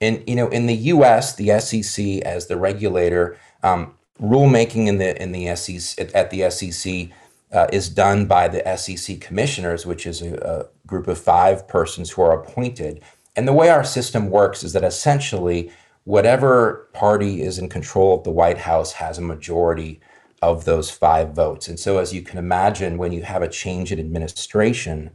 And, 0.00 0.24
you 0.26 0.34
know, 0.34 0.48
in 0.48 0.66
the 0.66 0.74
US, 0.74 1.36
the 1.36 1.60
SEC 1.60 2.04
as 2.22 2.48
the 2.48 2.56
regulator, 2.56 3.38
um, 3.62 3.94
rulemaking 4.22 4.86
in 4.86 4.98
the, 4.98 5.20
in 5.20 5.32
the 5.32 5.54
SEC, 5.56 6.10
at 6.14 6.30
the 6.30 6.48
SEC 6.50 7.08
uh, 7.52 7.66
is 7.72 7.88
done 7.88 8.26
by 8.26 8.48
the 8.48 8.76
SEC 8.76 9.20
commissioners, 9.20 9.84
which 9.84 10.06
is 10.06 10.22
a, 10.22 10.34
a 10.36 10.86
group 10.86 11.08
of 11.08 11.18
five 11.18 11.66
persons 11.68 12.10
who 12.10 12.22
are 12.22 12.40
appointed. 12.40 13.02
And 13.36 13.46
the 13.46 13.52
way 13.52 13.68
our 13.68 13.84
system 13.84 14.30
works 14.30 14.62
is 14.62 14.72
that 14.72 14.84
essentially, 14.84 15.70
whatever 16.04 16.88
party 16.92 17.42
is 17.42 17.58
in 17.58 17.68
control 17.68 18.16
of 18.16 18.24
the 18.24 18.30
White 18.30 18.58
House 18.58 18.92
has 18.92 19.18
a 19.18 19.22
majority 19.22 20.00
of 20.40 20.64
those 20.64 20.90
five 20.90 21.34
votes. 21.34 21.68
And 21.68 21.78
so, 21.78 21.98
as 21.98 22.12
you 22.12 22.22
can 22.22 22.38
imagine, 22.38 22.98
when 22.98 23.12
you 23.12 23.22
have 23.22 23.42
a 23.42 23.48
change 23.48 23.92
in 23.92 23.98
administration, 23.98 25.10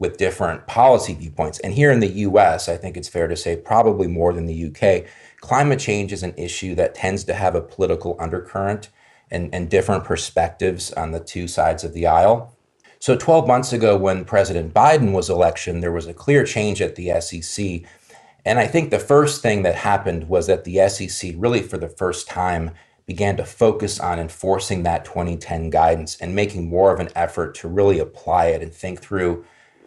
with 0.00 0.16
different 0.16 0.66
policy 0.66 1.14
viewpoints. 1.14 1.60
And 1.60 1.74
here 1.74 1.92
in 1.92 2.00
the 2.00 2.08
US, 2.08 2.68
I 2.68 2.76
think 2.76 2.96
it's 2.96 3.08
fair 3.08 3.28
to 3.28 3.36
say, 3.36 3.54
probably 3.54 4.08
more 4.08 4.32
than 4.32 4.46
the 4.46 4.66
UK, 4.66 5.04
climate 5.40 5.80
change 5.80 6.12
is 6.12 6.22
an 6.22 6.34
issue 6.36 6.74
that 6.76 6.94
tends 6.94 7.24
to 7.24 7.34
have 7.34 7.54
a 7.54 7.62
political 7.62 8.16
undercurrent 8.18 8.90
and, 9.30 9.54
and 9.54 9.70
different 9.70 10.04
perspectives 10.04 10.92
on 10.92 11.12
the 11.12 11.20
two 11.20 11.48
sides 11.48 11.84
of 11.84 11.92
the 11.92 12.06
aisle. 12.06 12.56
So, 12.98 13.16
12 13.16 13.46
months 13.46 13.72
ago, 13.72 13.96
when 13.96 14.26
President 14.26 14.74
Biden 14.74 15.12
was 15.12 15.30
elected, 15.30 15.80
there 15.80 15.92
was 15.92 16.06
a 16.06 16.12
clear 16.12 16.44
change 16.44 16.82
at 16.82 16.96
the 16.96 17.18
SEC. 17.20 17.82
And 18.44 18.58
I 18.58 18.66
think 18.66 18.90
the 18.90 18.98
first 18.98 19.42
thing 19.42 19.62
that 19.62 19.74
happened 19.74 20.28
was 20.28 20.46
that 20.46 20.64
the 20.64 20.86
SEC, 20.88 21.32
really 21.36 21.62
for 21.62 21.78
the 21.78 21.88
first 21.88 22.28
time, 22.28 22.72
began 23.06 23.36
to 23.36 23.44
focus 23.44 23.98
on 23.98 24.20
enforcing 24.20 24.82
that 24.82 25.04
2010 25.04 25.70
guidance 25.70 26.16
and 26.20 26.34
making 26.34 26.68
more 26.68 26.92
of 26.92 27.00
an 27.00 27.08
effort 27.16 27.54
to 27.56 27.68
really 27.68 27.98
apply 27.98 28.46
it 28.46 28.62
and 28.62 28.72
think 28.72 29.00
through 29.00 29.44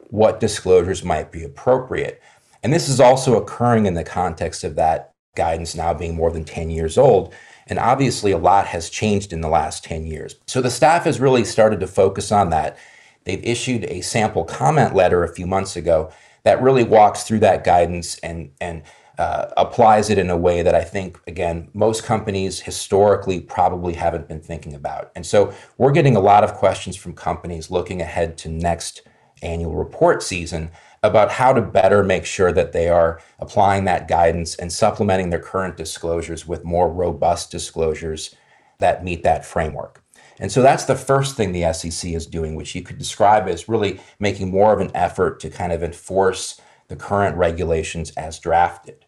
what 0.09 0.39
disclosures 0.39 1.03
might 1.03 1.31
be 1.31 1.43
appropriate. 1.43 2.21
And 2.63 2.73
this 2.73 2.89
is 2.89 2.99
also 2.99 3.41
occurring 3.41 3.85
in 3.85 3.93
the 3.93 4.03
context 4.03 4.63
of 4.63 4.75
that 4.75 5.12
guidance 5.35 5.75
now 5.75 5.93
being 5.93 6.15
more 6.15 6.31
than 6.31 6.43
10 6.43 6.69
years 6.69 6.97
old. 6.97 7.33
And 7.67 7.79
obviously, 7.79 8.31
a 8.31 8.37
lot 8.37 8.67
has 8.67 8.89
changed 8.89 9.31
in 9.31 9.41
the 9.41 9.49
last 9.49 9.83
10 9.83 10.05
years. 10.05 10.35
So 10.47 10.61
the 10.61 10.69
staff 10.69 11.05
has 11.05 11.19
really 11.19 11.45
started 11.45 11.79
to 11.79 11.87
focus 11.87 12.31
on 12.31 12.49
that. 12.49 12.77
They've 13.23 13.43
issued 13.43 13.85
a 13.85 14.01
sample 14.01 14.43
comment 14.43 14.93
letter 14.93 15.23
a 15.23 15.33
few 15.33 15.47
months 15.47 15.75
ago 15.75 16.11
that 16.43 16.61
really 16.61 16.83
walks 16.83 17.23
through 17.23 17.39
that 17.39 17.63
guidance 17.63 18.19
and, 18.19 18.51
and 18.59 18.83
uh, 19.17 19.45
applies 19.55 20.09
it 20.09 20.17
in 20.17 20.29
a 20.29 20.37
way 20.37 20.61
that 20.61 20.75
I 20.75 20.83
think, 20.83 21.19
again, 21.25 21.69
most 21.73 22.03
companies 22.03 22.59
historically 22.59 23.39
probably 23.39 23.93
haven't 23.93 24.27
been 24.27 24.41
thinking 24.41 24.73
about. 24.73 25.11
And 25.15 25.25
so 25.25 25.53
we're 25.77 25.91
getting 25.91 26.17
a 26.17 26.19
lot 26.19 26.43
of 26.43 26.55
questions 26.55 26.97
from 26.97 27.13
companies 27.13 27.71
looking 27.71 28.01
ahead 28.01 28.37
to 28.39 28.49
next 28.49 29.03
annual 29.41 29.75
report 29.75 30.23
season 30.23 30.71
about 31.03 31.31
how 31.31 31.51
to 31.51 31.61
better 31.61 32.01
make 32.01 32.25
sure 32.25 32.51
that 32.53 32.71
they 32.71 32.87
are 32.87 33.19
applying 33.39 33.83
that 33.85 34.07
guidance 34.07 34.55
and 34.55 34.71
supplementing 34.71 35.29
their 35.29 35.39
current 35.39 35.75
disclosures 35.75 36.47
with 36.47 36.63
more 36.63 36.89
robust 36.89 37.51
disclosures 37.51 38.33
that 38.79 39.03
meet 39.03 39.21
that 39.23 39.45
framework. 39.45 40.01
And 40.39 40.51
so 40.51 40.61
that's 40.61 40.85
the 40.85 40.95
first 40.95 41.35
thing 41.35 41.51
the 41.51 41.71
SEC 41.73 42.11
is 42.11 42.25
doing, 42.25 42.55
which 42.55 42.73
you 42.73 42.81
could 42.81 42.97
describe 42.97 43.47
as 43.47 43.69
really 43.69 43.99
making 44.19 44.49
more 44.49 44.73
of 44.73 44.79
an 44.79 44.91
effort 44.95 45.39
to 45.41 45.49
kind 45.49 45.71
of 45.71 45.83
enforce 45.83 46.59
the 46.87 46.95
current 46.95 47.37
regulations 47.37 48.11
as 48.11 48.39
drafted. 48.39 49.05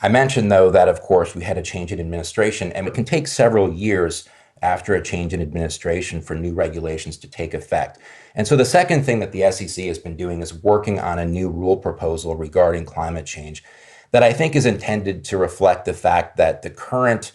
I 0.00 0.08
mentioned, 0.08 0.50
though, 0.50 0.70
that 0.70 0.88
of 0.88 1.00
course 1.00 1.34
we 1.34 1.42
had 1.42 1.58
a 1.58 1.62
change 1.62 1.92
in 1.92 2.00
administration, 2.00 2.72
and 2.72 2.86
it 2.86 2.94
can 2.94 3.04
take 3.04 3.26
several 3.26 3.72
years 3.72 4.28
after 4.62 4.94
a 4.94 5.02
change 5.02 5.32
in 5.32 5.40
administration 5.40 6.20
for 6.20 6.34
new 6.34 6.52
regulations 6.52 7.16
to 7.18 7.28
take 7.28 7.54
effect. 7.54 7.98
And 8.38 8.46
so 8.46 8.54
the 8.54 8.64
second 8.64 9.02
thing 9.02 9.18
that 9.18 9.32
the 9.32 9.50
SEC 9.50 9.84
has 9.86 9.98
been 9.98 10.16
doing 10.16 10.40
is 10.40 10.54
working 10.54 11.00
on 11.00 11.18
a 11.18 11.26
new 11.26 11.50
rule 11.50 11.76
proposal 11.76 12.36
regarding 12.36 12.84
climate 12.84 13.26
change 13.26 13.64
that 14.12 14.22
I 14.22 14.32
think 14.32 14.54
is 14.54 14.64
intended 14.64 15.24
to 15.24 15.36
reflect 15.36 15.84
the 15.84 15.92
fact 15.92 16.36
that 16.36 16.62
the 16.62 16.70
current 16.70 17.32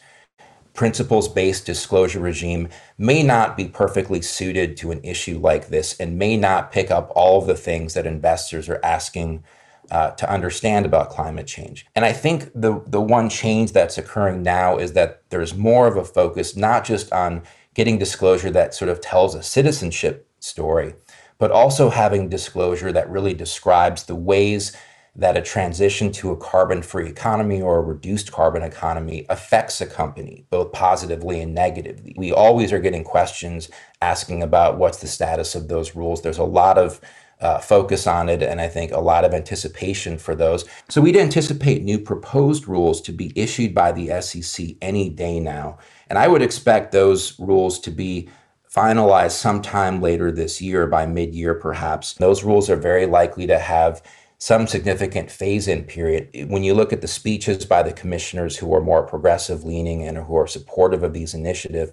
principles 0.74 1.28
based 1.28 1.66
disclosure 1.66 2.22
regime 2.22 2.70
may 2.98 3.22
not 3.22 3.58
be 3.58 3.66
perfectly 3.66 4.22
suited 4.22 4.78
to 4.78 4.92
an 4.92 5.02
issue 5.04 5.38
like 5.40 5.68
this 5.68 6.00
and 6.00 6.18
may 6.18 6.38
not 6.38 6.72
pick 6.72 6.90
up 6.90 7.12
all 7.16 7.38
of 7.38 7.48
the 7.48 7.56
things 7.56 7.94
that 7.96 8.08
investors 8.08 8.70
are 8.70 8.80
asking 8.82 9.44
uh, 9.92 10.12
to 10.12 10.28
understand 10.32 10.86
about 10.86 11.10
climate 11.10 11.46
change. 11.46 11.86
And 11.96 12.06
I 12.06 12.14
think 12.14 12.50
the, 12.56 12.82
the 12.88 13.02
one 13.02 13.30
change 13.30 13.74
that's 13.74 13.98
occurring 13.98 14.42
now 14.42 14.78
is 14.78 14.94
that 14.94 15.22
there's 15.30 15.54
more 15.54 15.86
of 15.86 15.98
a 15.98 16.06
focus 16.06 16.56
not 16.56 16.86
just 16.86 17.12
on 17.12 17.44
getting 17.74 18.00
disclosure 18.00 18.52
that 18.52 18.74
sort 18.74 18.90
of 18.90 19.02
tells 19.02 19.36
a 19.36 19.44
citizenship 19.44 20.30
story, 20.44 20.94
but 21.38 21.52
also 21.52 21.90
having 21.90 22.28
disclosure 22.28 22.92
that 22.92 23.10
really 23.10 23.34
describes 23.34 24.04
the 24.04 24.16
ways 24.16 24.76
that 25.16 25.38
a 25.38 25.42
transition 25.42 26.12
to 26.12 26.32
a 26.32 26.38
carbon 26.38 26.82
free 26.82 27.08
economy 27.08 27.62
or 27.62 27.78
a 27.78 27.84
reduced 27.84 28.32
carbon 28.32 28.64
economy 28.64 29.26
affects 29.30 29.80
a 29.80 29.86
company, 29.86 30.46
both 30.50 30.72
positively 30.72 31.40
and 31.40 31.54
negatively. 31.54 32.14
We 32.18 32.34
always 32.34 32.74
are 32.74 32.80
getting 32.80 33.04
questions 33.04 33.70
asking 34.02 34.42
about 34.42 34.78
what's 34.78 34.98
the 34.98 35.08
status 35.08 35.56
of 35.56 35.68
those 35.68 35.96
rules. 35.96 36.22
There's 36.22 36.40
a 36.40 36.44
lot 36.44 36.78
of 36.78 37.00
uh, 37.40 37.60
focus 37.60 38.08
on 38.08 38.28
it, 38.28 38.42
and 38.42 38.60
I 38.60 38.68
think 38.68 38.92
a 38.92 39.00
lot 39.00 39.24
of 39.24 39.34
anticipation 39.34 40.18
for 40.18 40.34
those. 40.34 40.66
So 40.90 41.02
we'd 41.02 41.18
anticipate 41.18 41.84
new 41.84 42.00
proposed 42.00 42.68
rules 42.68 43.00
to 43.02 43.12
be 43.12 43.32
issued 43.36 43.76
by 43.76 43.92
the 43.92 44.20
SEC 44.22 44.76
any 44.82 45.10
day 45.10 45.40
now. 45.40 45.78
And 46.08 46.18
I 46.18 46.28
would 46.28 46.42
expect 46.42 46.92
those 46.92 47.40
rules 47.40 47.80
to 47.82 47.92
be 47.92 48.30
finalized 48.74 49.32
sometime 49.32 50.02
later 50.02 50.32
this 50.32 50.62
year, 50.62 50.88
by 50.88 51.06
mid 51.06 51.36
year 51.36 51.54
perhaps. 51.54 52.14
Those 52.14 52.44
rules 52.44 52.70
are 52.70 52.76
very 52.76 53.06
likely 53.06 53.46
to 53.48 53.60
have 53.60 54.02
some 54.40 54.68
significant 54.68 55.32
phase 55.32 55.68
in 55.68 55.84
period. 55.84 56.50
When 56.50 56.64
you 56.64 56.74
look 56.74 56.92
at 56.92 57.02
the 57.02 57.08
speeches 57.08 57.66
by 57.66 57.84
the 57.84 57.94
commissioners 57.94 58.58
who 58.58 58.74
are 58.76 58.82
more 58.82 59.04
progressive 59.04 59.64
leaning 59.64 60.04
and 60.04 60.18
who 60.18 60.36
are 60.36 60.48
supportive 60.48 61.04
of 61.04 61.14
these 61.14 61.34
initiatives, 61.34 61.92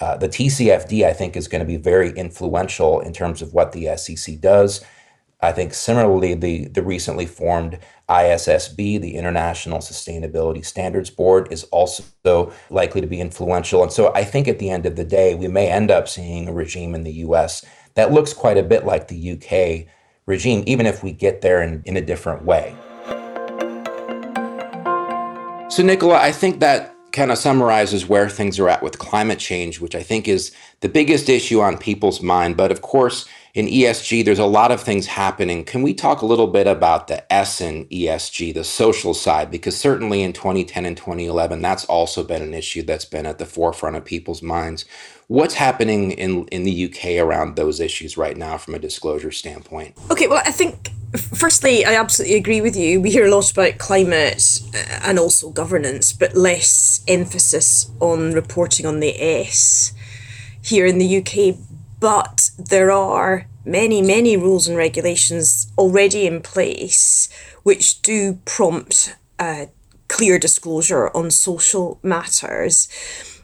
uh, 0.00 0.16
the 0.16 0.28
TCFD, 0.28 1.04
I 1.04 1.12
think, 1.12 1.36
is 1.36 1.48
going 1.48 1.60
to 1.60 1.66
be 1.66 1.76
very 1.76 2.10
influential 2.10 3.00
in 3.00 3.12
terms 3.12 3.42
of 3.42 3.52
what 3.52 3.72
the 3.72 3.96
SEC 3.96 4.38
does. 4.38 4.84
I 5.40 5.52
think 5.52 5.72
similarly, 5.72 6.34
the, 6.34 6.66
the 6.66 6.82
recently 6.82 7.24
formed 7.24 7.78
ISSB, 8.08 9.00
the 9.00 9.14
International 9.14 9.78
Sustainability 9.78 10.64
Standards 10.64 11.10
Board, 11.10 11.46
is 11.52 11.62
also 11.64 12.52
likely 12.70 13.00
to 13.00 13.06
be 13.06 13.20
influential. 13.20 13.84
And 13.84 13.92
so 13.92 14.12
I 14.14 14.24
think 14.24 14.48
at 14.48 14.58
the 14.58 14.68
end 14.68 14.84
of 14.84 14.96
the 14.96 15.04
day, 15.04 15.36
we 15.36 15.46
may 15.46 15.68
end 15.68 15.92
up 15.92 16.08
seeing 16.08 16.48
a 16.48 16.52
regime 16.52 16.92
in 16.94 17.04
the 17.04 17.12
US 17.12 17.64
that 17.94 18.12
looks 18.12 18.32
quite 18.32 18.58
a 18.58 18.64
bit 18.64 18.84
like 18.84 19.06
the 19.06 19.32
UK 19.32 19.86
regime, 20.26 20.64
even 20.66 20.86
if 20.86 21.04
we 21.04 21.12
get 21.12 21.40
there 21.40 21.62
in, 21.62 21.82
in 21.84 21.96
a 21.96 22.02
different 22.02 22.44
way. 22.44 22.74
So, 25.70 25.84
Nicola, 25.84 26.18
I 26.18 26.32
think 26.32 26.58
that 26.60 26.96
kind 27.12 27.30
of 27.30 27.38
summarizes 27.38 28.08
where 28.08 28.28
things 28.28 28.58
are 28.58 28.68
at 28.68 28.82
with 28.82 28.98
climate 28.98 29.38
change, 29.38 29.80
which 29.80 29.94
I 29.94 30.02
think 30.02 30.28
is 30.28 30.52
the 30.80 30.88
biggest 30.88 31.28
issue 31.28 31.60
on 31.60 31.78
people's 31.78 32.22
mind. 32.22 32.56
But 32.56 32.70
of 32.70 32.82
course, 32.82 33.26
in 33.58 33.66
ESG, 33.66 34.24
there's 34.24 34.38
a 34.38 34.46
lot 34.46 34.70
of 34.70 34.80
things 34.80 35.08
happening. 35.08 35.64
Can 35.64 35.82
we 35.82 35.92
talk 35.92 36.22
a 36.22 36.26
little 36.26 36.46
bit 36.46 36.68
about 36.68 37.08
the 37.08 37.30
S 37.32 37.60
in 37.60 37.86
ESG, 37.86 38.54
the 38.54 38.62
social 38.62 39.14
side? 39.14 39.50
Because 39.50 39.76
certainly 39.76 40.22
in 40.22 40.32
2010 40.32 40.86
and 40.86 40.96
2011, 40.96 41.60
that's 41.60 41.84
also 41.86 42.22
been 42.22 42.40
an 42.40 42.54
issue 42.54 42.84
that's 42.84 43.04
been 43.04 43.26
at 43.26 43.38
the 43.38 43.44
forefront 43.44 43.96
of 43.96 44.04
people's 44.04 44.42
minds. 44.42 44.84
What's 45.26 45.54
happening 45.54 46.12
in, 46.12 46.46
in 46.52 46.62
the 46.62 46.84
UK 46.84 47.20
around 47.20 47.56
those 47.56 47.80
issues 47.80 48.16
right 48.16 48.36
now 48.36 48.58
from 48.58 48.76
a 48.76 48.78
disclosure 48.78 49.32
standpoint? 49.32 49.96
Okay, 50.08 50.28
well, 50.28 50.40
I 50.46 50.52
think 50.52 50.90
firstly, 51.16 51.84
I 51.84 51.96
absolutely 51.96 52.36
agree 52.36 52.60
with 52.60 52.76
you. 52.76 53.00
We 53.00 53.10
hear 53.10 53.26
a 53.26 53.34
lot 53.34 53.50
about 53.50 53.78
climate 53.78 54.60
uh, 54.72 55.00
and 55.02 55.18
also 55.18 55.50
governance, 55.50 56.12
but 56.12 56.36
less 56.36 57.02
emphasis 57.08 57.90
on 57.98 58.34
reporting 58.34 58.86
on 58.86 59.00
the 59.00 59.20
S 59.20 59.94
here 60.62 60.86
in 60.86 60.98
the 60.98 61.18
UK 61.18 61.56
but 62.00 62.50
there 62.58 62.90
are 62.90 63.46
many, 63.64 64.00
many 64.00 64.36
rules 64.36 64.68
and 64.68 64.76
regulations 64.76 65.70
already 65.76 66.26
in 66.26 66.40
place 66.40 67.28
which 67.62 68.00
do 68.02 68.38
prompt 68.44 69.14
a 69.38 69.68
clear 70.08 70.38
disclosure 70.38 71.14
on 71.14 71.30
social 71.30 71.98
matters. 72.02 72.88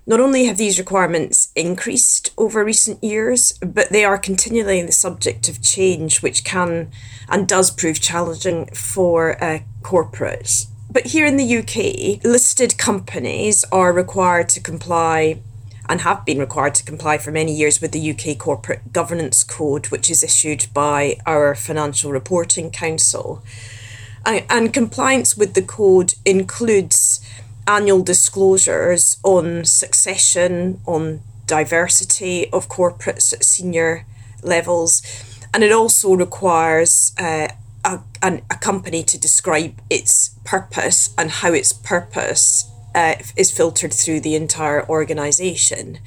Not 0.06 0.20
only 0.20 0.44
have 0.44 0.56
these 0.56 0.78
requirements 0.78 1.50
increased 1.56 2.32
over 2.37 2.64
recent 2.64 3.02
years, 3.02 3.52
but 3.61 3.90
they 3.90 4.04
are 4.04 4.18
continually 4.18 4.82
the 4.82 4.92
subject 4.92 5.49
of 5.49 5.62
change, 5.62 6.23
which 6.23 6.44
can 6.44 6.90
and 7.28 7.49
does 7.49 7.70
prove 7.70 8.00
challenging 8.00 8.66
for 8.75 9.42
uh, 9.42 9.61
corporates. 9.82 10.66
But 10.90 11.06
here 11.06 11.26
in 11.26 11.37
the 11.37 11.58
UK, 11.58 12.23
listed 12.25 12.78
companies 12.78 13.64
are 13.73 13.92
required 13.92 14.49
to 14.50 14.61
comply 14.61 15.40
and 15.88 16.00
have 16.00 16.25
been 16.25 16.38
required 16.38 16.75
to 16.76 16.85
comply 16.85 17.19
for 17.19 17.31
many 17.31 17.55
years 17.55 17.81
with 17.81 17.93
the 17.93 18.11
UK 18.11 18.38
Corporate 18.38 18.93
Governance 18.93 19.43
Code, 19.45 19.87
which 19.88 20.11
is 20.11 20.23
issued 20.23 20.67
by 20.73 21.17
our 21.26 21.55
Financial 21.55 22.11
Reporting 22.11 22.71
Council. 22.71 23.43
And, 24.26 24.73
compliance 24.73 25.37
with 25.37 25.53
the 25.53 25.62
code 25.62 26.14
includes 26.25 27.21
annual 27.67 28.03
disclosures 28.03 29.19
on 29.23 29.67
succession, 29.67 30.81
on 30.87 31.21
diversity 31.47 32.50
of 32.50 32.69
corporates 32.69 33.35
at 33.35 33.45
senior 33.45 34.07
levels, 34.43 35.03
and 35.53 35.62
it 35.62 35.73
also 35.73 36.14
requires 36.14 37.12
uh, 37.19 37.49
a, 37.85 38.00
a 38.23 38.57
company 38.61 39.03
to 39.03 39.19
describe 39.19 39.81
its 39.91 40.31
purpose 40.45 41.14
and 41.19 41.31
how 41.31 41.53
its 41.53 41.73
purpose 41.73 42.71
uh, 42.95 43.17
is 43.37 43.51
filtered 43.51 43.93
through 43.93 44.21
the 44.21 44.35
entire 44.35 44.89
organisation. 44.89 45.99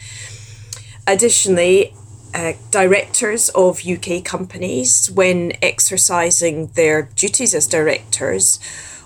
Additionally, 1.05 1.93
uh, 2.33 2.53
directors 2.71 3.49
of 3.49 3.85
UK 3.85 4.23
companies, 4.23 5.09
when 5.09 5.53
exercising 5.61 6.67
their 6.75 7.03
duties 7.15 7.53
as 7.55 7.65
directors, 7.65 8.59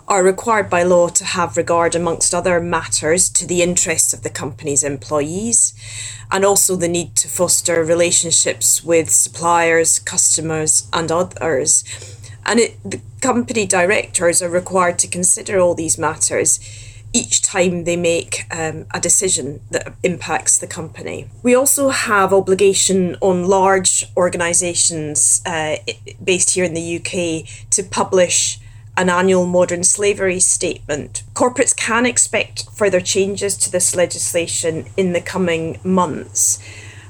are 0.07 0.23
required 0.23 0.69
by 0.69 0.83
law 0.83 1.07
to 1.07 1.23
have 1.23 1.55
regard, 1.55 1.95
amongst 1.95 2.33
other 2.33 2.59
matters, 2.59 3.29
to 3.29 3.47
the 3.47 3.61
interests 3.61 4.13
of 4.13 4.23
the 4.23 4.29
company's 4.29 4.83
employees 4.83 5.73
and 6.31 6.43
also 6.43 6.75
the 6.75 6.87
need 6.87 7.15
to 7.15 7.27
foster 7.27 7.83
relationships 7.83 8.83
with 8.83 9.09
suppliers, 9.09 9.99
customers, 9.99 10.87
and 10.91 11.11
others. 11.11 11.83
And 12.45 12.59
it, 12.59 12.77
the 12.83 13.01
company 13.21 13.65
directors 13.65 14.41
are 14.41 14.49
required 14.49 14.97
to 14.99 15.07
consider 15.07 15.59
all 15.59 15.75
these 15.75 15.97
matters 15.97 16.59
each 17.13 17.41
time 17.41 17.83
they 17.83 17.97
make 17.97 18.45
um, 18.51 18.85
a 18.93 18.99
decision 18.99 19.61
that 19.71 19.93
impacts 20.03 20.57
the 20.57 20.67
company. 20.67 21.27
We 21.43 21.55
also 21.55 21.89
have 21.89 22.33
obligation 22.33 23.17
on 23.21 23.47
large 23.47 24.05
organisations 24.15 25.41
uh, 25.45 25.77
based 26.23 26.51
here 26.51 26.63
in 26.63 26.73
the 26.73 26.97
UK 26.97 27.69
to 27.71 27.83
publish 27.83 28.59
an 28.97 29.09
annual 29.09 29.45
modern 29.45 29.83
slavery 29.83 30.39
statement. 30.39 31.23
Corporates 31.33 31.75
can 31.75 32.05
expect 32.05 32.69
further 32.73 33.01
changes 33.01 33.57
to 33.57 33.71
this 33.71 33.95
legislation 33.95 34.85
in 34.97 35.13
the 35.13 35.21
coming 35.21 35.79
months, 35.83 36.59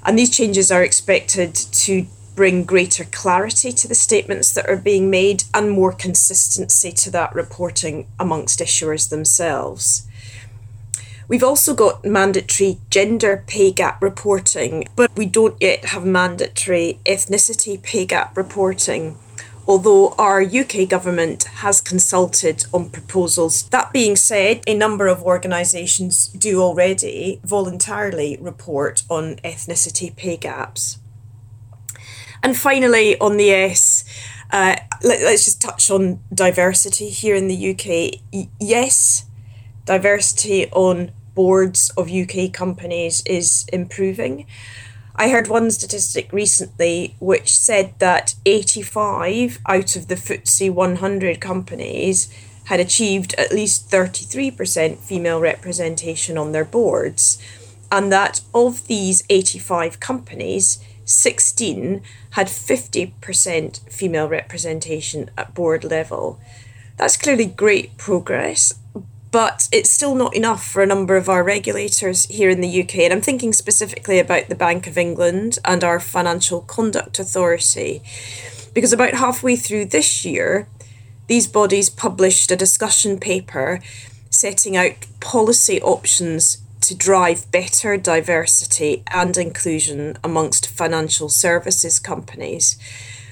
and 0.03 0.17
these 0.17 0.35
changes 0.35 0.71
are 0.71 0.83
expected 0.83 1.53
to 1.53 2.05
bring 2.41 2.63
greater 2.63 3.03
clarity 3.03 3.71
to 3.71 3.87
the 3.87 3.93
statements 3.93 4.51
that 4.51 4.67
are 4.67 4.75
being 4.75 5.11
made 5.11 5.43
and 5.53 5.69
more 5.69 5.93
consistency 5.93 6.91
to 6.91 7.11
that 7.11 7.31
reporting 7.35 8.07
amongst 8.19 8.57
issuers 8.57 9.09
themselves. 9.09 10.07
We've 11.27 11.43
also 11.43 11.75
got 11.75 12.03
mandatory 12.03 12.79
gender 12.89 13.43
pay 13.45 13.69
gap 13.71 14.01
reporting, 14.01 14.87
but 14.95 15.15
we 15.15 15.27
don't 15.27 15.55
yet 15.61 15.85
have 15.85 16.03
mandatory 16.03 16.97
ethnicity 17.05 17.79
pay 17.79 18.07
gap 18.07 18.35
reporting 18.35 19.19
although 19.67 20.15
our 20.17 20.41
UK 20.41 20.89
government 20.89 21.43
has 21.61 21.79
consulted 21.79 22.65
on 22.73 22.89
proposals. 22.89 23.69
That 23.69 23.93
being 23.93 24.15
said, 24.15 24.63
a 24.65 24.73
number 24.73 25.07
of 25.07 25.21
organisations 25.21 26.27
do 26.29 26.59
already 26.61 27.39
voluntarily 27.43 28.39
report 28.41 29.03
on 29.07 29.35
ethnicity 29.35 30.13
pay 30.15 30.35
gaps. 30.35 30.97
And 32.43 32.57
finally, 32.57 33.19
on 33.19 33.37
the 33.37 33.51
S, 33.51 34.03
uh, 34.51 34.75
let, 35.03 35.21
us 35.21 35.45
just 35.45 35.61
touch 35.61 35.89
on 35.91 36.19
diversity 36.33 37.09
here 37.09 37.35
in 37.35 37.47
the 37.47 37.71
UK. 37.71 38.21
Y- 38.33 38.49
yes, 38.59 39.25
diversity 39.85 40.69
on 40.71 41.11
boards 41.35 41.91
of 41.95 42.11
UK 42.11 42.51
companies 42.51 43.23
is 43.25 43.65
improving. 43.71 44.45
I 45.15 45.29
heard 45.29 45.47
one 45.47 45.71
statistic 45.71 46.31
recently 46.33 47.15
which 47.19 47.55
said 47.55 47.93
that 47.99 48.35
85 48.45 49.59
out 49.67 49.95
of 49.95 50.07
the 50.07 50.15
FTSE 50.15 50.71
100 50.71 51.39
companies 51.39 52.33
had 52.65 52.79
achieved 52.79 53.33
at 53.37 53.51
least 53.51 53.89
33% 53.89 54.97
female 54.97 55.39
representation 55.39 56.37
on 56.37 56.51
their 56.51 56.65
boards, 56.65 57.37
and 57.91 58.11
that 58.11 58.41
of 58.53 58.87
these 58.87 59.23
85 59.29 59.99
companies, 59.99 60.79
16 61.05 62.01
had 62.31 62.47
50% 62.47 63.89
female 63.91 64.27
representation 64.27 65.29
at 65.37 65.53
board 65.53 65.83
level. 65.83 66.39
That's 66.97 67.17
clearly 67.17 67.45
great 67.45 67.97
progress, 67.97 68.75
but 69.31 69.67
it's 69.71 69.89
still 69.89 70.13
not 70.13 70.35
enough 70.35 70.65
for 70.65 70.83
a 70.83 70.87
number 70.87 71.15
of 71.15 71.29
our 71.29 71.43
regulators 71.43 72.25
here 72.25 72.49
in 72.49 72.61
the 72.61 72.81
UK. 72.83 72.99
And 72.99 73.13
I'm 73.13 73.21
thinking 73.21 73.53
specifically 73.53 74.19
about 74.19 74.49
the 74.49 74.55
Bank 74.55 74.87
of 74.87 74.97
England 74.97 75.57
and 75.63 75.83
our 75.83 75.99
Financial 75.99 76.61
Conduct 76.61 77.17
Authority, 77.17 78.01
because 78.73 78.93
about 78.93 79.13
halfway 79.15 79.55
through 79.55 79.85
this 79.85 80.25
year, 80.25 80.67
these 81.27 81.47
bodies 81.47 81.89
published 81.89 82.51
a 82.51 82.57
discussion 82.57 83.17
paper 83.19 83.79
setting 84.29 84.75
out 84.75 84.93
policy 85.19 85.81
options 85.81 86.57
to 86.91 86.97
drive 86.97 87.49
better 87.51 87.95
diversity 87.95 89.01
and 89.13 89.37
inclusion 89.37 90.17
amongst 90.25 90.67
financial 90.69 91.29
services 91.29 91.99
companies. 91.99 92.77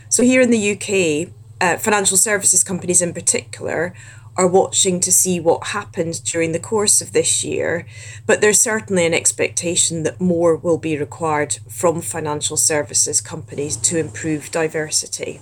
So, 0.07 0.23
here 0.23 0.39
in 0.39 0.49
the 0.49 0.71
UK, 0.71 1.33
uh, 1.59 1.77
financial 1.77 2.15
services 2.15 2.63
companies 2.63 3.01
in 3.01 3.13
particular 3.13 3.93
are 4.37 4.47
watching 4.47 5.01
to 5.01 5.11
see 5.11 5.41
what 5.41 5.67
happens 5.67 6.21
during 6.21 6.53
the 6.53 6.59
course 6.59 7.01
of 7.01 7.11
this 7.11 7.43
year, 7.43 7.85
but 8.25 8.39
there's 8.39 8.61
certainly 8.61 9.05
an 9.05 9.13
expectation 9.13 10.03
that 10.03 10.21
more 10.21 10.55
will 10.55 10.77
be 10.77 10.97
required 10.97 11.59
from 11.67 11.99
financial 11.99 12.55
services 12.55 13.19
companies 13.19 13.75
to 13.75 13.97
improve 13.97 14.51
diversity. 14.51 15.41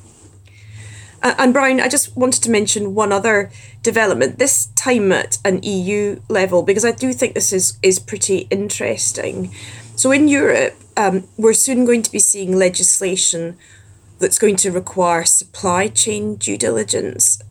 Uh, 1.22 1.36
and 1.38 1.54
Brian, 1.54 1.80
I 1.80 1.88
just 1.88 2.16
wanted 2.16 2.44
to 2.44 2.52
mention 2.52 2.96
one 2.96 3.12
other 3.12 3.52
development, 3.82 4.38
this 4.38 4.68
time 4.76 5.12
at 5.12 5.40
an 5.44 5.62
EU 5.64 6.22
level, 6.30 6.62
because 6.62 6.86
I 6.86 6.92
do 6.92 7.14
think 7.14 7.34
this 7.34 7.52
is, 7.52 7.78
is 7.82 8.00
pretty 8.00 8.48
interesting. 8.50 9.52
So 9.96 10.12
in 10.12 10.28
Europe, 10.28 10.76
um, 10.96 11.28
we're 11.38 11.54
soon 11.54 11.86
going 11.86 12.04
to 12.04 12.12
be 12.12 12.20
seeing 12.20 12.56
legislation 12.56 13.58
that's 14.20 14.40
going 14.40 14.56
to 14.58 14.72
require 14.72 15.26
supply 15.26 15.88
chain 15.88 16.36
due 16.36 16.58
diligence 16.58 17.42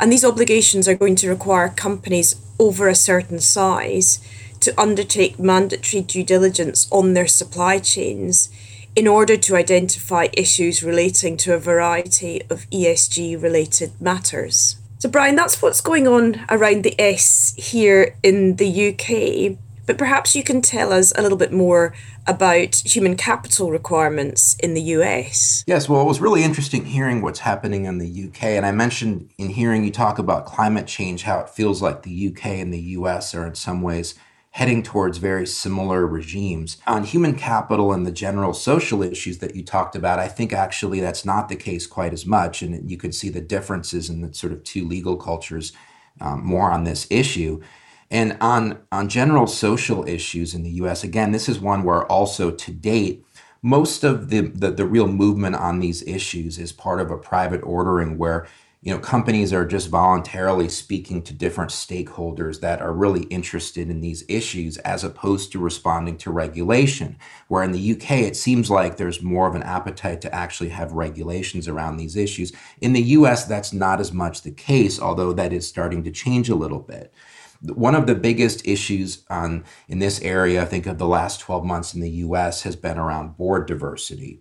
and 0.00 0.12
these 0.12 0.24
obligations 0.24 0.88
are 0.88 0.94
going 0.94 1.16
to 1.16 1.28
require 1.28 1.68
companies 1.68 2.36
over 2.58 2.88
a 2.88 2.94
certain 2.94 3.40
size 3.40 4.18
to 4.60 4.78
undertake 4.80 5.38
mandatory 5.38 6.02
due 6.02 6.24
diligence 6.24 6.86
on 6.90 7.14
their 7.14 7.26
supply 7.26 7.78
chains 7.78 8.48
in 8.94 9.08
order 9.08 9.36
to 9.36 9.56
identify 9.56 10.28
issues 10.34 10.82
relating 10.82 11.36
to 11.38 11.54
a 11.54 11.58
variety 11.58 12.42
of 12.50 12.68
ESG 12.70 13.42
related 13.42 13.92
matters. 14.00 14.76
So, 14.98 15.08
Brian, 15.08 15.34
that's 15.34 15.60
what's 15.60 15.80
going 15.80 16.06
on 16.06 16.44
around 16.48 16.84
the 16.84 16.94
S 17.00 17.54
here 17.56 18.14
in 18.22 18.56
the 18.56 18.88
UK. 18.90 19.58
But 19.84 19.98
perhaps 19.98 20.36
you 20.36 20.44
can 20.44 20.62
tell 20.62 20.92
us 20.92 21.12
a 21.16 21.22
little 21.22 21.36
bit 21.36 21.52
more 21.52 21.92
about 22.26 22.76
human 22.86 23.16
capital 23.16 23.72
requirements 23.72 24.54
in 24.60 24.74
the 24.74 24.82
US. 24.82 25.64
Yes, 25.66 25.88
well, 25.88 26.00
it 26.02 26.06
was 26.06 26.20
really 26.20 26.44
interesting 26.44 26.84
hearing 26.84 27.20
what's 27.20 27.40
happening 27.40 27.86
in 27.86 27.98
the 27.98 28.28
UK. 28.28 28.44
And 28.44 28.64
I 28.64 28.70
mentioned 28.70 29.30
in 29.38 29.48
hearing 29.48 29.82
you 29.82 29.90
talk 29.90 30.20
about 30.20 30.46
climate 30.46 30.86
change, 30.86 31.24
how 31.24 31.40
it 31.40 31.48
feels 31.48 31.82
like 31.82 32.02
the 32.02 32.28
UK 32.28 32.46
and 32.46 32.72
the 32.72 32.80
US 32.80 33.34
are 33.34 33.46
in 33.46 33.56
some 33.56 33.82
ways 33.82 34.14
heading 34.52 34.82
towards 34.82 35.16
very 35.16 35.46
similar 35.46 36.06
regimes. 36.06 36.76
On 36.86 37.04
human 37.04 37.34
capital 37.34 37.92
and 37.92 38.06
the 38.06 38.12
general 38.12 38.52
social 38.52 39.02
issues 39.02 39.38
that 39.38 39.56
you 39.56 39.64
talked 39.64 39.96
about, 39.96 40.18
I 40.18 40.28
think 40.28 40.52
actually 40.52 41.00
that's 41.00 41.24
not 41.24 41.48
the 41.48 41.56
case 41.56 41.86
quite 41.86 42.12
as 42.12 42.26
much. 42.26 42.60
And 42.60 42.90
you 42.90 42.98
can 42.98 43.12
see 43.12 43.30
the 43.30 43.40
differences 43.40 44.10
in 44.10 44.20
the 44.20 44.32
sort 44.34 44.52
of 44.52 44.62
two 44.62 44.86
legal 44.86 45.16
cultures 45.16 45.72
um, 46.20 46.44
more 46.44 46.70
on 46.70 46.84
this 46.84 47.06
issue. 47.08 47.62
And 48.10 48.36
on, 48.42 48.78
on 48.92 49.08
general 49.08 49.46
social 49.46 50.06
issues 50.06 50.54
in 50.54 50.64
the 50.64 50.70
US, 50.82 51.02
again, 51.02 51.32
this 51.32 51.48
is 51.48 51.58
one 51.58 51.82
where 51.82 52.04
also 52.04 52.50
to 52.50 52.70
date, 52.70 53.24
most 53.62 54.04
of 54.04 54.28
the, 54.28 54.40
the, 54.40 54.70
the 54.70 54.84
real 54.84 55.08
movement 55.08 55.56
on 55.56 55.80
these 55.80 56.02
issues 56.02 56.58
is 56.58 56.72
part 56.72 57.00
of 57.00 57.10
a 57.10 57.16
private 57.16 57.62
ordering 57.62 58.18
where 58.18 58.46
you 58.82 58.92
know 58.92 58.98
companies 58.98 59.52
are 59.52 59.64
just 59.64 59.88
voluntarily 59.88 60.68
speaking 60.68 61.22
to 61.22 61.32
different 61.32 61.70
stakeholders 61.70 62.60
that 62.60 62.82
are 62.82 62.92
really 62.92 63.22
interested 63.24 63.88
in 63.88 64.00
these 64.00 64.24
issues 64.28 64.76
as 64.78 65.04
opposed 65.04 65.52
to 65.52 65.60
responding 65.60 66.18
to 66.18 66.32
regulation. 66.32 67.16
Where 67.46 67.62
in 67.62 67.70
the 67.70 67.92
UK 67.92 68.10
it 68.22 68.36
seems 68.36 68.70
like 68.70 68.96
there's 68.96 69.22
more 69.22 69.46
of 69.46 69.54
an 69.54 69.62
appetite 69.62 70.20
to 70.22 70.34
actually 70.34 70.70
have 70.70 70.92
regulations 70.92 71.68
around 71.68 71.96
these 71.96 72.16
issues. 72.16 72.52
In 72.80 72.92
the 72.92 73.02
US 73.02 73.44
that's 73.44 73.72
not 73.72 74.00
as 74.00 74.12
much 74.12 74.42
the 74.42 74.50
case 74.50 75.00
although 75.00 75.32
that 75.32 75.52
is 75.52 75.66
starting 75.66 76.02
to 76.02 76.10
change 76.10 76.48
a 76.48 76.56
little 76.56 76.80
bit. 76.80 77.14
One 77.62 77.94
of 77.94 78.08
the 78.08 78.16
biggest 78.16 78.66
issues 78.66 79.24
on 79.30 79.64
in 79.86 80.00
this 80.00 80.20
area, 80.22 80.60
I 80.60 80.64
think 80.64 80.86
of 80.86 80.98
the 80.98 81.06
last 81.06 81.38
12 81.38 81.64
months 81.64 81.94
in 81.94 82.00
the 82.00 82.10
US 82.10 82.62
has 82.62 82.74
been 82.74 82.98
around 82.98 83.36
board 83.36 83.68
diversity. 83.68 84.40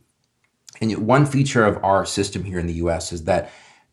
And 0.81 1.05
one 1.05 1.27
feature 1.27 1.63
of 1.63 1.83
our 1.83 2.07
system 2.07 2.43
here 2.43 2.57
in 2.57 2.65
the 2.65 2.81
US 2.85 3.13
is 3.13 3.25
that 3.25 3.51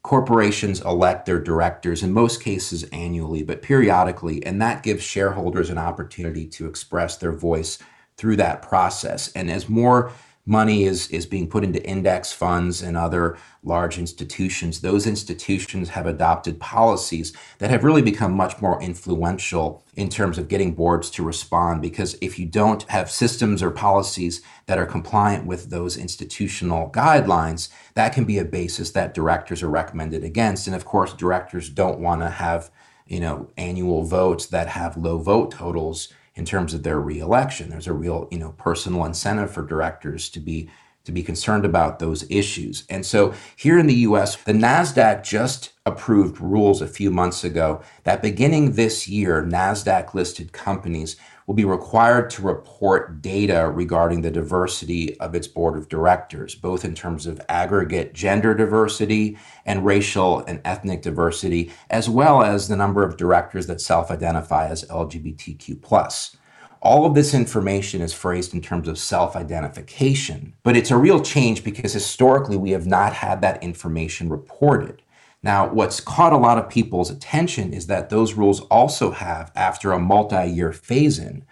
corporations 0.09 0.81
elect 0.81 1.27
their 1.27 1.39
directors 1.39 2.03
in 2.03 2.11
most 2.11 2.43
cases 2.43 2.83
annually, 2.85 3.43
but 3.43 3.61
periodically, 3.61 4.43
and 4.47 4.63
that 4.63 4.83
gives 4.83 5.03
shareholders 5.03 5.69
an 5.69 5.77
opportunity 5.77 6.47
to 6.47 6.67
express 6.67 7.19
their 7.19 7.31
voice 7.31 7.79
through 8.17 8.35
that 8.35 8.63
process. 8.63 9.31
And 9.33 9.51
as 9.51 9.69
more 9.69 10.11
money 10.49 10.85
is, 10.85 11.09
is 11.11 11.27
being 11.27 11.47
put 11.47 11.63
into 11.63 11.85
index 11.85 12.33
funds 12.33 12.81
and 12.81 12.97
other 12.97 13.37
large 13.63 13.99
institutions, 13.99 14.81
those 14.81 15.07
institutions 15.07 15.91
have 15.91 16.07
adopted 16.07 16.59
policies 16.59 17.35
that 17.59 17.69
have 17.69 17.85
really 17.85 18.01
become 18.01 18.33
much 18.33 18.61
more 18.63 18.81
influential 18.81 19.85
in 19.95 20.09
terms 20.09 20.39
of 20.39 20.49
getting 20.49 20.75
boards 20.75 21.11
to 21.11 21.23
respond. 21.23 21.83
Because 21.83 22.17
if 22.23 22.39
you 22.39 22.47
don't 22.47 22.83
have 22.85 23.11
systems 23.11 23.63
or 23.63 23.71
policies 23.71 24.41
that 24.65 24.79
are 24.79 24.87
compliant 24.87 25.47
with 25.47 25.69
those 25.69 25.99
institutional 25.99 26.91
guidelines, 26.91 27.69
that 27.93 28.15
can 28.15 28.25
be 28.25 28.39
a 28.39 28.45
basis 28.45 28.91
that 28.93 29.13
directors 29.13 29.63
are 29.63 29.69
recommended 29.69 30.25
against. 30.25 30.67
And 30.67 30.75
of 30.75 30.87
course, 30.87 31.13
directors 31.13 31.69
don't 31.69 32.01
want 32.01 32.23
to 32.23 32.31
have 32.31 32.71
you 33.07 33.21
know 33.21 33.49
annual 33.57 34.05
votes 34.05 34.47
that 34.47 34.69
have 34.69 34.97
low 34.97 35.19
vote 35.19 35.51
totals 35.51 36.09
in 36.39 36.45
terms 36.45 36.73
of 36.73 36.85
their 36.85 37.01
reelection. 37.01 37.69
There's 37.69 37.89
a 37.89 37.93
real, 37.93 38.29
you 38.31 38.39
know, 38.39 38.53
personal 38.53 39.05
incentive 39.05 39.51
for 39.51 39.67
directors 39.67 40.31
to 40.31 40.41
be 40.41 40.71
to 41.05 41.13
be 41.13 41.23
concerned 41.23 41.65
about 41.65 41.99
those 41.99 42.31
issues. 42.31 42.85
And 42.91 43.05
so 43.05 43.33
here 43.57 43.79
in 43.79 43.87
the 43.87 43.95
US, 43.95 44.37
the 44.37 44.53
NASDAQ 44.53 45.25
just 45.25 45.73
approved 45.87 46.39
rules 46.39 46.83
a 46.83 46.87
few 46.87 47.11
months 47.11 47.45
ago 47.45 47.81
that 48.05 48.21
beginning 48.21 48.73
this 48.73 49.09
year, 49.09 49.43
NASDAQ 49.43 50.13
listed 50.13 50.53
companies 50.53 51.17
will 51.49 51.55
be 51.55 51.65
required 51.65 52.29
to 52.29 52.43
report 52.43 53.23
data 53.23 53.73
regarding 53.75 54.21
the 54.21 54.31
diversity 54.31 55.19
of 55.19 55.35
its 55.35 55.49
board 55.49 55.79
of 55.79 55.89
directors, 55.89 56.55
both 56.55 56.85
in 56.85 56.95
terms 56.95 57.27
of 57.27 57.41
aggregate 57.49 58.13
gender 58.13 58.55
diversity 58.55 59.39
and 59.65 59.83
racial 59.83 60.41
and 60.41 60.61
ethnic 60.63 61.01
diversity, 61.01 61.73
as 61.89 62.07
well 62.07 62.43
as 62.43 62.69
the 62.69 62.77
number 62.77 63.03
of 63.03 63.17
directors 63.17 63.67
that 63.67 63.81
self 63.81 64.11
identify 64.11 64.69
as 64.69 64.85
LGBTQ. 64.85 66.37
All 66.83 67.07
of 67.07 67.15
this 67.15 67.33
information 67.33 68.03
is 68.03 68.13
phrased 68.13 68.53
in 68.53 68.61
terms 68.61 68.87
of 68.87 68.99
self 68.99 69.35
identification, 69.35 70.53
but 70.63 70.77
it's 70.77 70.91
a 70.91 70.99
real 70.99 71.19
change 71.19 71.65
because 71.65 71.95
historically 71.95 72.59
we 72.59 72.73
have 72.73 72.87
not 72.87 73.15
had 73.15 73.41
that 73.41 73.63
information 73.63 74.29
reported. 74.29 75.01
Now, 75.49 75.67
what's 75.67 75.99
caught 75.99 76.35
a 76.35 76.37
lot 76.37 76.59
of 76.59 76.69
people's 76.69 77.11
attention 77.11 77.73
is 77.73 77.87
that 77.87 78.11
those 78.11 78.35
rules 78.35 78.61
also 78.69 79.13
have, 79.13 79.51
after 79.57 79.93
a 79.93 79.99
multi 79.99 80.47
year 80.47 80.75
phase 80.75 81.19
in, 81.19 81.47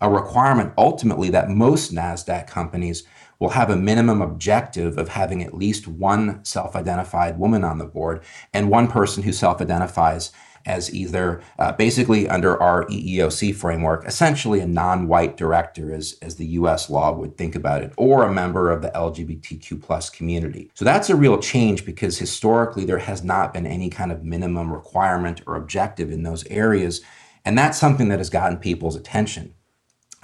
a 0.00 0.08
requirement 0.08 0.72
ultimately 0.78 1.30
that 1.30 1.50
most 1.50 1.92
NASDAQ 1.92 2.46
companies 2.46 3.02
will 3.40 3.48
have 3.48 3.68
a 3.68 3.74
minimum 3.74 4.22
objective 4.22 4.96
of 4.98 5.08
having 5.08 5.42
at 5.42 5.52
least 5.52 5.88
one 5.88 6.44
self 6.44 6.76
identified 6.76 7.40
woman 7.40 7.64
on 7.64 7.78
the 7.78 7.86
board 7.86 8.22
and 8.54 8.70
one 8.70 8.86
person 8.86 9.24
who 9.24 9.32
self 9.32 9.60
identifies 9.60 10.30
as 10.66 10.92
either 10.94 11.40
uh, 11.58 11.72
basically 11.72 12.28
under 12.28 12.60
our 12.62 12.84
EEOC 12.86 13.54
framework, 13.54 14.04
essentially 14.06 14.60
a 14.60 14.66
non 14.66 15.08
white 15.08 15.36
director, 15.36 15.92
as, 15.92 16.16
as 16.22 16.36
the 16.36 16.46
US 16.46 16.90
law 16.90 17.12
would 17.12 17.36
think 17.36 17.54
about 17.54 17.82
it, 17.82 17.92
or 17.96 18.24
a 18.24 18.32
member 18.32 18.70
of 18.70 18.82
the 18.82 18.90
LGBTQ 18.90 19.82
plus 19.82 20.10
community. 20.10 20.70
So 20.74 20.84
that's 20.84 21.10
a 21.10 21.16
real 21.16 21.38
change 21.38 21.84
because 21.84 22.18
historically 22.18 22.84
there 22.84 22.98
has 22.98 23.24
not 23.24 23.52
been 23.52 23.66
any 23.66 23.90
kind 23.90 24.12
of 24.12 24.24
minimum 24.24 24.72
requirement 24.72 25.42
or 25.46 25.56
objective 25.56 26.10
in 26.10 26.22
those 26.22 26.46
areas. 26.46 27.00
And 27.44 27.56
that's 27.56 27.78
something 27.78 28.08
that 28.08 28.18
has 28.18 28.30
gotten 28.30 28.58
people's 28.58 28.96
attention. 28.96 29.54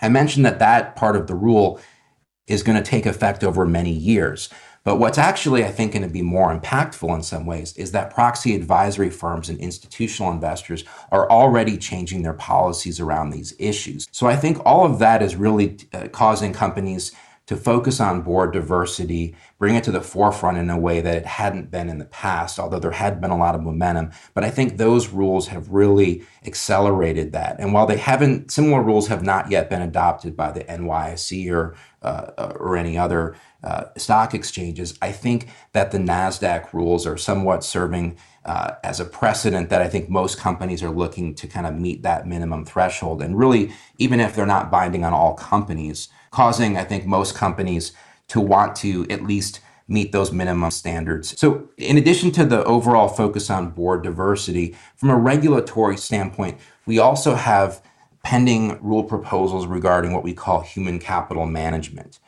I 0.00 0.08
mentioned 0.08 0.44
that 0.44 0.58
that 0.58 0.96
part 0.96 1.16
of 1.16 1.26
the 1.26 1.34
rule 1.34 1.80
is 2.46 2.62
going 2.62 2.76
to 2.76 2.88
take 2.88 3.06
effect 3.06 3.42
over 3.42 3.64
many 3.64 3.90
years. 3.90 4.48
But 4.86 5.00
what's 5.00 5.18
actually, 5.18 5.64
I 5.64 5.72
think, 5.72 5.94
going 5.94 6.02
to 6.02 6.08
be 6.08 6.22
more 6.22 6.56
impactful 6.56 7.12
in 7.12 7.24
some 7.24 7.44
ways 7.44 7.76
is 7.76 7.90
that 7.90 8.14
proxy 8.14 8.54
advisory 8.54 9.10
firms 9.10 9.48
and 9.48 9.58
institutional 9.58 10.30
investors 10.30 10.84
are 11.10 11.28
already 11.28 11.76
changing 11.76 12.22
their 12.22 12.34
policies 12.34 13.00
around 13.00 13.30
these 13.30 13.52
issues. 13.58 14.06
So 14.12 14.28
I 14.28 14.36
think 14.36 14.64
all 14.64 14.86
of 14.86 15.00
that 15.00 15.22
is 15.22 15.34
really 15.34 15.78
uh, 15.92 16.06
causing 16.12 16.52
companies 16.52 17.10
to 17.46 17.56
focus 17.56 18.00
on 18.00 18.22
board 18.22 18.52
diversity, 18.52 19.34
bring 19.58 19.74
it 19.74 19.84
to 19.84 19.92
the 19.92 20.00
forefront 20.00 20.58
in 20.58 20.70
a 20.70 20.78
way 20.78 21.00
that 21.00 21.16
it 21.16 21.26
hadn't 21.26 21.70
been 21.70 21.88
in 21.88 21.98
the 21.98 22.04
past, 22.04 22.58
although 22.58 22.80
there 22.80 22.90
had 22.90 23.20
been 23.20 23.30
a 23.30 23.38
lot 23.38 23.54
of 23.54 23.62
momentum. 23.62 24.10
But 24.34 24.44
I 24.44 24.50
think 24.50 24.76
those 24.76 25.08
rules 25.08 25.48
have 25.48 25.68
really 25.70 26.24
accelerated 26.44 27.32
that. 27.32 27.56
And 27.58 27.72
while 27.72 27.86
they 27.86 27.98
haven't, 27.98 28.50
similar 28.50 28.82
rules 28.82 29.08
have 29.08 29.22
not 29.22 29.50
yet 29.50 29.70
been 29.70 29.82
adopted 29.82 30.36
by 30.36 30.50
the 30.52 30.64
NYSE 30.64 31.50
or, 31.50 31.76
uh, 32.02 32.30
uh, 32.36 32.52
or 32.58 32.76
any 32.76 32.98
other 32.98 33.36
uh, 33.64 33.84
stock 33.96 34.34
exchanges, 34.34 34.96
I 35.02 35.12
think 35.12 35.48
that 35.72 35.90
the 35.90 35.98
NASDAQ 35.98 36.72
rules 36.72 37.06
are 37.06 37.16
somewhat 37.16 37.64
serving 37.64 38.16
uh, 38.44 38.74
as 38.84 39.00
a 39.00 39.04
precedent 39.04 39.70
that 39.70 39.82
I 39.82 39.88
think 39.88 40.08
most 40.08 40.38
companies 40.38 40.82
are 40.82 40.90
looking 40.90 41.34
to 41.34 41.48
kind 41.48 41.66
of 41.66 41.74
meet 41.74 42.02
that 42.02 42.26
minimum 42.26 42.64
threshold. 42.64 43.20
And 43.20 43.36
really, 43.36 43.72
even 43.98 44.20
if 44.20 44.36
they're 44.36 44.46
not 44.46 44.70
binding 44.70 45.04
on 45.04 45.12
all 45.12 45.34
companies, 45.34 46.08
causing, 46.30 46.76
I 46.76 46.84
think, 46.84 47.06
most 47.06 47.34
companies 47.34 47.92
to 48.28 48.40
want 48.40 48.76
to 48.76 49.06
at 49.10 49.22
least 49.24 49.60
meet 49.88 50.12
those 50.12 50.32
minimum 50.32 50.70
standards. 50.70 51.38
So, 51.38 51.68
in 51.76 51.96
addition 51.96 52.30
to 52.32 52.44
the 52.44 52.64
overall 52.64 53.08
focus 53.08 53.50
on 53.50 53.70
board 53.70 54.02
diversity, 54.02 54.76
from 54.96 55.10
a 55.10 55.16
regulatory 55.16 55.96
standpoint, 55.96 56.58
we 56.86 56.98
also 56.98 57.34
have 57.34 57.82
pending 58.22 58.80
rule 58.82 59.04
proposals 59.04 59.66
regarding 59.66 60.12
what 60.12 60.24
we 60.24 60.34
call 60.34 60.60
human 60.60 60.98
capital 60.98 61.46
management. 61.46 62.18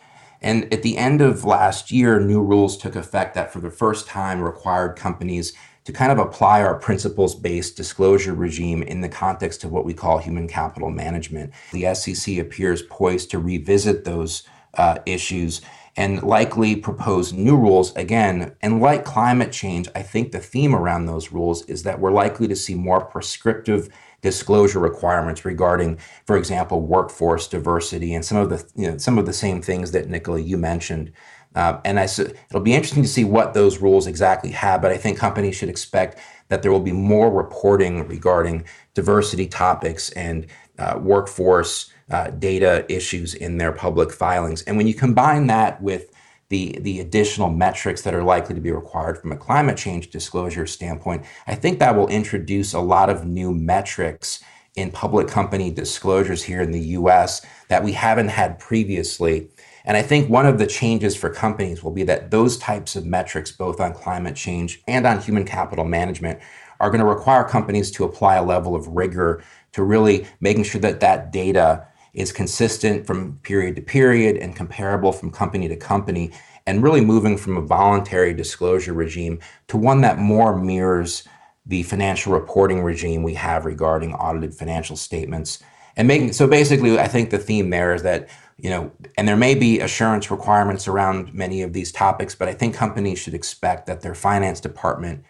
And 0.41 0.73
at 0.73 0.83
the 0.83 0.97
end 0.97 1.21
of 1.21 1.45
last 1.45 1.91
year, 1.91 2.21
new 2.21 2.43
rules 2.43 2.77
took 2.77 2.97
effect 2.97 3.35
that 3.35 3.53
for 3.53 3.61
the 3.61 3.71
first 3.71 4.07
time 4.07 4.41
required 4.41 4.97
companies 4.97 5.53
to 5.85 5.93
kind 5.93 6.13
of 6.13 6.19
apply 6.19 6.63
our 6.63 6.79
principles 6.79 7.35
based 7.35 7.77
disclosure 7.77 8.35
regime 8.35 8.83
in 8.83 9.01
the 9.01 9.09
context 9.09 9.65
of 9.65 9.73
what 9.73 9.87
we 9.87 9.95
call 9.95 10.19
human 10.19 10.47
capital 10.47 10.91
management. 10.91 11.53
The 11.73 11.95
SEC 11.95 12.37
appears 12.37 12.83
poised 12.83 13.31
to 13.31 13.39
revisit 13.39 14.05
those 14.05 14.43
uh, 14.75 14.99
issues 15.07 15.63
and 15.97 16.23
likely 16.23 16.77
propose 16.77 17.33
new 17.33 17.57
rules 17.57 17.97
again. 17.97 18.55
And 18.61 18.81
like 18.81 19.05
climate 19.05 19.51
change, 19.51 19.89
I 19.95 20.03
think 20.03 20.31
the 20.31 20.39
theme 20.39 20.75
around 20.75 21.07
those 21.07 21.33
rules 21.33 21.65
is 21.65 21.83
that 21.83 21.99
we're 21.99 22.13
likely 22.13 22.47
to 22.49 22.55
see 22.55 22.75
more 22.75 23.05
prescriptive 23.05 23.89
disclosure 24.21 24.81
requirements 24.81 25.45
regarding, 25.45 25.99
for 26.27 26.37
example, 26.37 26.81
workforce 26.81 27.47
diversity 27.47 28.15
and 28.15 28.25
some 28.25 28.39
of 28.39 28.51
the 28.51 28.65
you 28.75 28.91
know, 28.91 28.99
some 28.99 29.19
of 29.19 29.27
the 29.27 29.33
same 29.33 29.63
things 29.63 29.93
that 29.93 30.09
Nicola 30.09 30.41
you 30.41 30.57
mentioned. 30.57 31.13
Uh, 31.55 31.81
and 31.85 31.99
I, 31.99 32.05
it'll 32.05 32.61
be 32.61 32.75
interesting 32.75 33.03
to 33.03 33.09
see 33.09 33.25
what 33.25 33.55
those 33.55 33.79
rules 33.79 34.07
exactly 34.07 34.51
have. 34.51 34.83
But 34.83 34.93
I 34.93 34.97
think 34.97 35.19
companies 35.19 35.57
should 35.57 35.69
expect 35.69 36.19
that 36.49 36.63
there 36.63 36.71
will 36.71 36.81
be 36.81 36.93
more 36.93 37.31
reporting 37.31 38.07
regarding 38.07 38.65
diversity 38.95 39.47
topics 39.47 40.11
and 40.11 40.47
uh, 40.79 40.99
workforce 41.01 41.91
uh, 42.11 42.31
data 42.31 42.85
issues 42.89 43.35
in 43.35 43.59
their 43.59 43.73
public 43.73 44.13
filings. 44.13 44.63
And 44.63 44.77
when 44.77 44.87
you 44.87 44.95
combine 44.95 45.47
that 45.49 45.81
with 45.83 46.13
the, 46.51 46.79
the 46.81 47.01
additional 47.01 47.51
metrics 47.51 48.03
that 48.03 48.15
are 48.15 48.23
likely 48.23 48.55
to 48.55 48.61
be 48.61 48.73
required 48.73 49.19
from 49.19 49.33
a 49.33 49.37
climate 49.37 49.77
change 49.77 50.11
disclosure 50.11 50.67
standpoint, 50.67 51.25
I 51.47 51.55
think 51.55 51.79
that 51.79 51.95
will 51.95 52.09
introduce 52.09 52.73
a 52.73 52.81
lot 52.81 53.11
of 53.11 53.27
new 53.27 53.53
metrics 53.53 54.43
in 54.75 54.91
public 54.91 55.29
company 55.29 55.71
disclosures 55.71 56.43
here 56.43 56.63
in 56.63 56.71
the 56.71 56.81
US 56.81 57.45
that 57.69 57.83
we 57.83 57.93
haven't 57.93 58.29
had 58.29 58.59
previously. 58.59 59.49
And 59.85 59.97
I 59.97 60.03
think 60.03 60.31
one 60.31 60.47
of 60.47 60.59
the 60.59 60.67
changes 60.67 61.17
for 61.17 61.31
companies 61.31 61.83
will 61.83 61.91
be 61.91 62.05
that 62.05 62.31
those 62.31 62.57
types 62.57 62.95
of 62.95 63.05
metrics, 63.05 63.51
both 63.51 63.81
on 63.81 63.93
climate 63.93 64.37
change 64.37 64.83
and 64.87 65.07
on 65.07 65.21
human 65.21 65.45
capital 65.45 65.85
management, 65.85 66.41
are 66.81 66.91
going 66.91 67.01
to 67.01 67.07
require 67.07 67.45
companies 67.45 67.91
to 67.91 68.05
apply 68.05 68.37
a 68.37 68.45
level 68.45 68.75
of 68.75 68.87
rigor 68.87 69.43
to 69.73 69.83
really 69.83 70.27
making 70.41 70.63
sure 70.63 70.81
that 70.81 71.01
that 71.01 71.33
data 71.33 71.87
is 72.19 72.33
consistent 72.33 73.07
from 73.07 73.39
period 73.43 73.77
to 73.77 73.83
period 73.83 74.37
and 74.37 74.57
comparable 74.57 75.13
from 75.13 75.31
company 75.31 75.69
to 75.69 75.77
company, 75.77 76.33
and 76.67 76.83
really 76.83 77.01
moving 77.01 77.39
from 77.39 77.57
a 77.57 77.63
voluntary 77.63 78.35
disclosure 78.35 78.93
regime 78.93 79.39
to 79.69 79.77
one 79.77 80.01
that 80.01 80.19
more 80.19 80.57
mirrors 80.57 81.27
the 81.65 81.83
financial 81.85 82.33
reporting 82.33 82.83
regime 82.83 83.23
we 83.23 83.35
have 83.35 83.65
regarding 83.65 84.15
audited 84.15 84.55
financial 84.55 84.97
statements. 84.97 85.63
And 85.97 86.09
making 86.09 86.33
so 86.33 86.47
basically, 86.47 86.99
I 86.99 87.09
think 87.09 87.31
the 87.31 87.39
theme 87.39 87.71
there 87.71 87.95
is 87.95 88.03
that 88.03 88.29
you 88.61 88.71
know, 88.71 88.91
and 89.17 89.29
there 89.29 89.37
may 89.37 89.55
be 89.55 89.79
assurance 89.79 90.33
requirements 90.33 90.89
around 90.89 91.33
many 91.33 91.63
of 91.63 91.73
these 91.73 91.93
topics, 91.93 92.35
but 92.35 92.49
I 92.49 92.55
think 92.55 92.75
companies 92.75 93.21
should 93.21 93.35
expect 93.35 93.87
that 93.87 94.01
their 94.01 94.17
finance 94.17 94.61
department 94.61 95.23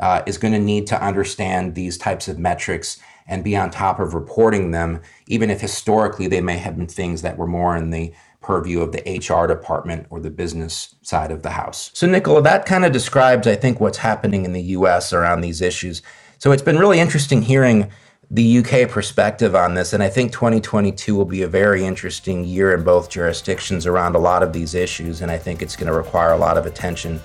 uh, 0.00 0.22
is 0.26 0.36
going 0.36 0.52
to 0.52 0.60
need 0.60 0.86
to 0.88 1.02
understand 1.02 1.74
these 1.74 1.96
types 1.96 2.28
of 2.28 2.38
metrics 2.38 3.00
and 3.28 3.44
be 3.44 3.56
on 3.56 3.70
top 3.70 4.00
of 4.00 4.14
reporting 4.14 4.70
them, 4.70 5.00
even 5.26 5.50
if 5.50 5.60
historically 5.60 6.26
they 6.26 6.40
may 6.40 6.56
have 6.56 6.76
been 6.76 6.86
things 6.86 7.22
that 7.22 7.36
were 7.36 7.46
more 7.46 7.76
in 7.76 7.90
the 7.90 8.12
purview 8.40 8.80
of 8.80 8.92
the 8.92 9.02
HR 9.04 9.46
department 9.46 10.06
or 10.10 10.20
the 10.20 10.30
business 10.30 10.94
side 11.02 11.30
of 11.30 11.42
the 11.42 11.50
house. 11.50 11.90
So, 11.92 12.06
Nicola, 12.06 12.40
that 12.42 12.64
kind 12.64 12.84
of 12.84 12.92
describes, 12.92 13.46
I 13.46 13.56
think, 13.56 13.78
what's 13.78 13.98
happening 13.98 14.44
in 14.44 14.54
the 14.54 14.62
US 14.62 15.12
around 15.12 15.42
these 15.42 15.60
issues. 15.60 16.00
So, 16.38 16.52
it's 16.52 16.62
been 16.62 16.78
really 16.78 16.98
interesting 16.98 17.42
hearing 17.42 17.90
the 18.30 18.58
UK 18.58 18.88
perspective 18.88 19.54
on 19.54 19.74
this, 19.74 19.92
and 19.92 20.02
I 20.02 20.08
think 20.08 20.32
2022 20.32 21.14
will 21.14 21.24
be 21.24 21.42
a 21.42 21.48
very 21.48 21.84
interesting 21.84 22.44
year 22.44 22.74
in 22.74 22.84
both 22.84 23.08
jurisdictions 23.08 23.86
around 23.86 24.14
a 24.16 24.18
lot 24.18 24.42
of 24.42 24.52
these 24.52 24.74
issues, 24.74 25.22
and 25.22 25.30
I 25.30 25.38
think 25.38 25.62
it's 25.62 25.76
going 25.76 25.86
to 25.86 25.96
require 25.96 26.32
a 26.32 26.36
lot 26.36 26.58
of 26.58 26.66
attention 26.66 27.20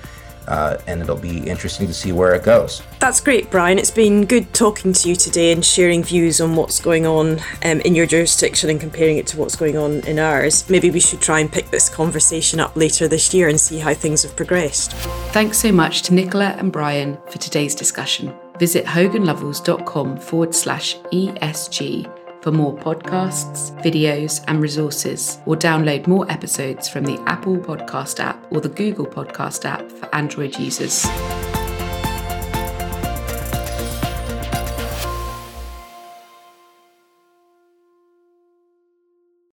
uh, 0.48 0.78
and 0.88 1.02
it'll 1.02 1.16
be 1.16 1.40
interesting 1.50 1.88
to 1.88 1.94
see 1.94 2.12
where 2.12 2.34
it 2.34 2.44
goes. 2.44 2.82
That's 3.00 3.20
great, 3.20 3.50
Brian. 3.52 3.78
It's 3.78 3.92
been 3.92 4.26
good 4.26 4.54
talking 4.54 4.94
to 4.94 5.10
you 5.10 5.16
today 5.16 5.52
and 5.52 5.64
sharing 5.64 6.04
views 6.04 6.40
on 6.42 6.56
what's 6.56 6.80
going 6.80 7.06
on 7.06 7.40
um, 7.64 7.82
in 7.82 7.96
your 7.96 8.06
jurisdiction 8.06 8.70
and 8.70 8.80
comparing 8.80 9.18
it 9.18 9.28
to 9.28 9.38
what's 9.38 9.56
going 9.56 9.78
on 9.78 10.06
in 10.08 10.20
ours. 10.20 10.70
Maybe 10.70 10.90
we 10.90 11.00
should 11.00 11.22
try 11.22 11.40
and 11.40 11.52
pick 11.52 11.70
this 11.70 11.90
conversation 11.90 12.60
up 12.60 12.76
later 12.76 13.08
this 13.08 13.34
year 13.34 13.50
and 13.50 13.60
see 13.60 13.80
how 13.80 13.94
things 13.94 14.24
have 14.24 14.36
progressed. 14.36 14.94
Thanks 15.34 15.58
so 15.58 15.72
much 15.72 16.02
to 16.04 16.14
Nicola 16.14 16.56
and 16.58 16.72
Brian 16.72 17.18
for 17.28 17.38
today's 17.38 17.76
discussion. 17.76 18.34
Visit 18.60 18.86
hoganlovells.com 18.86 20.18
forward 20.18 20.54
slash 20.54 20.98
ESG 21.12 22.23
for 22.44 22.52
more 22.52 22.76
podcasts, 22.76 23.72
videos, 23.82 24.44
and 24.48 24.62
resources, 24.62 25.40
or 25.46 25.56
download 25.56 26.06
more 26.08 26.30
episodes 26.30 26.90
from 26.90 27.06
the 27.06 27.18
Apple 27.26 27.58
Podcast 27.58 28.20
app 28.20 28.46
or 28.52 28.60
the 28.60 28.70
Google 28.70 29.08
Podcast 29.08 29.64
app 29.64 29.90
for 29.90 30.14
Android 30.14 30.60
users. 30.60 31.08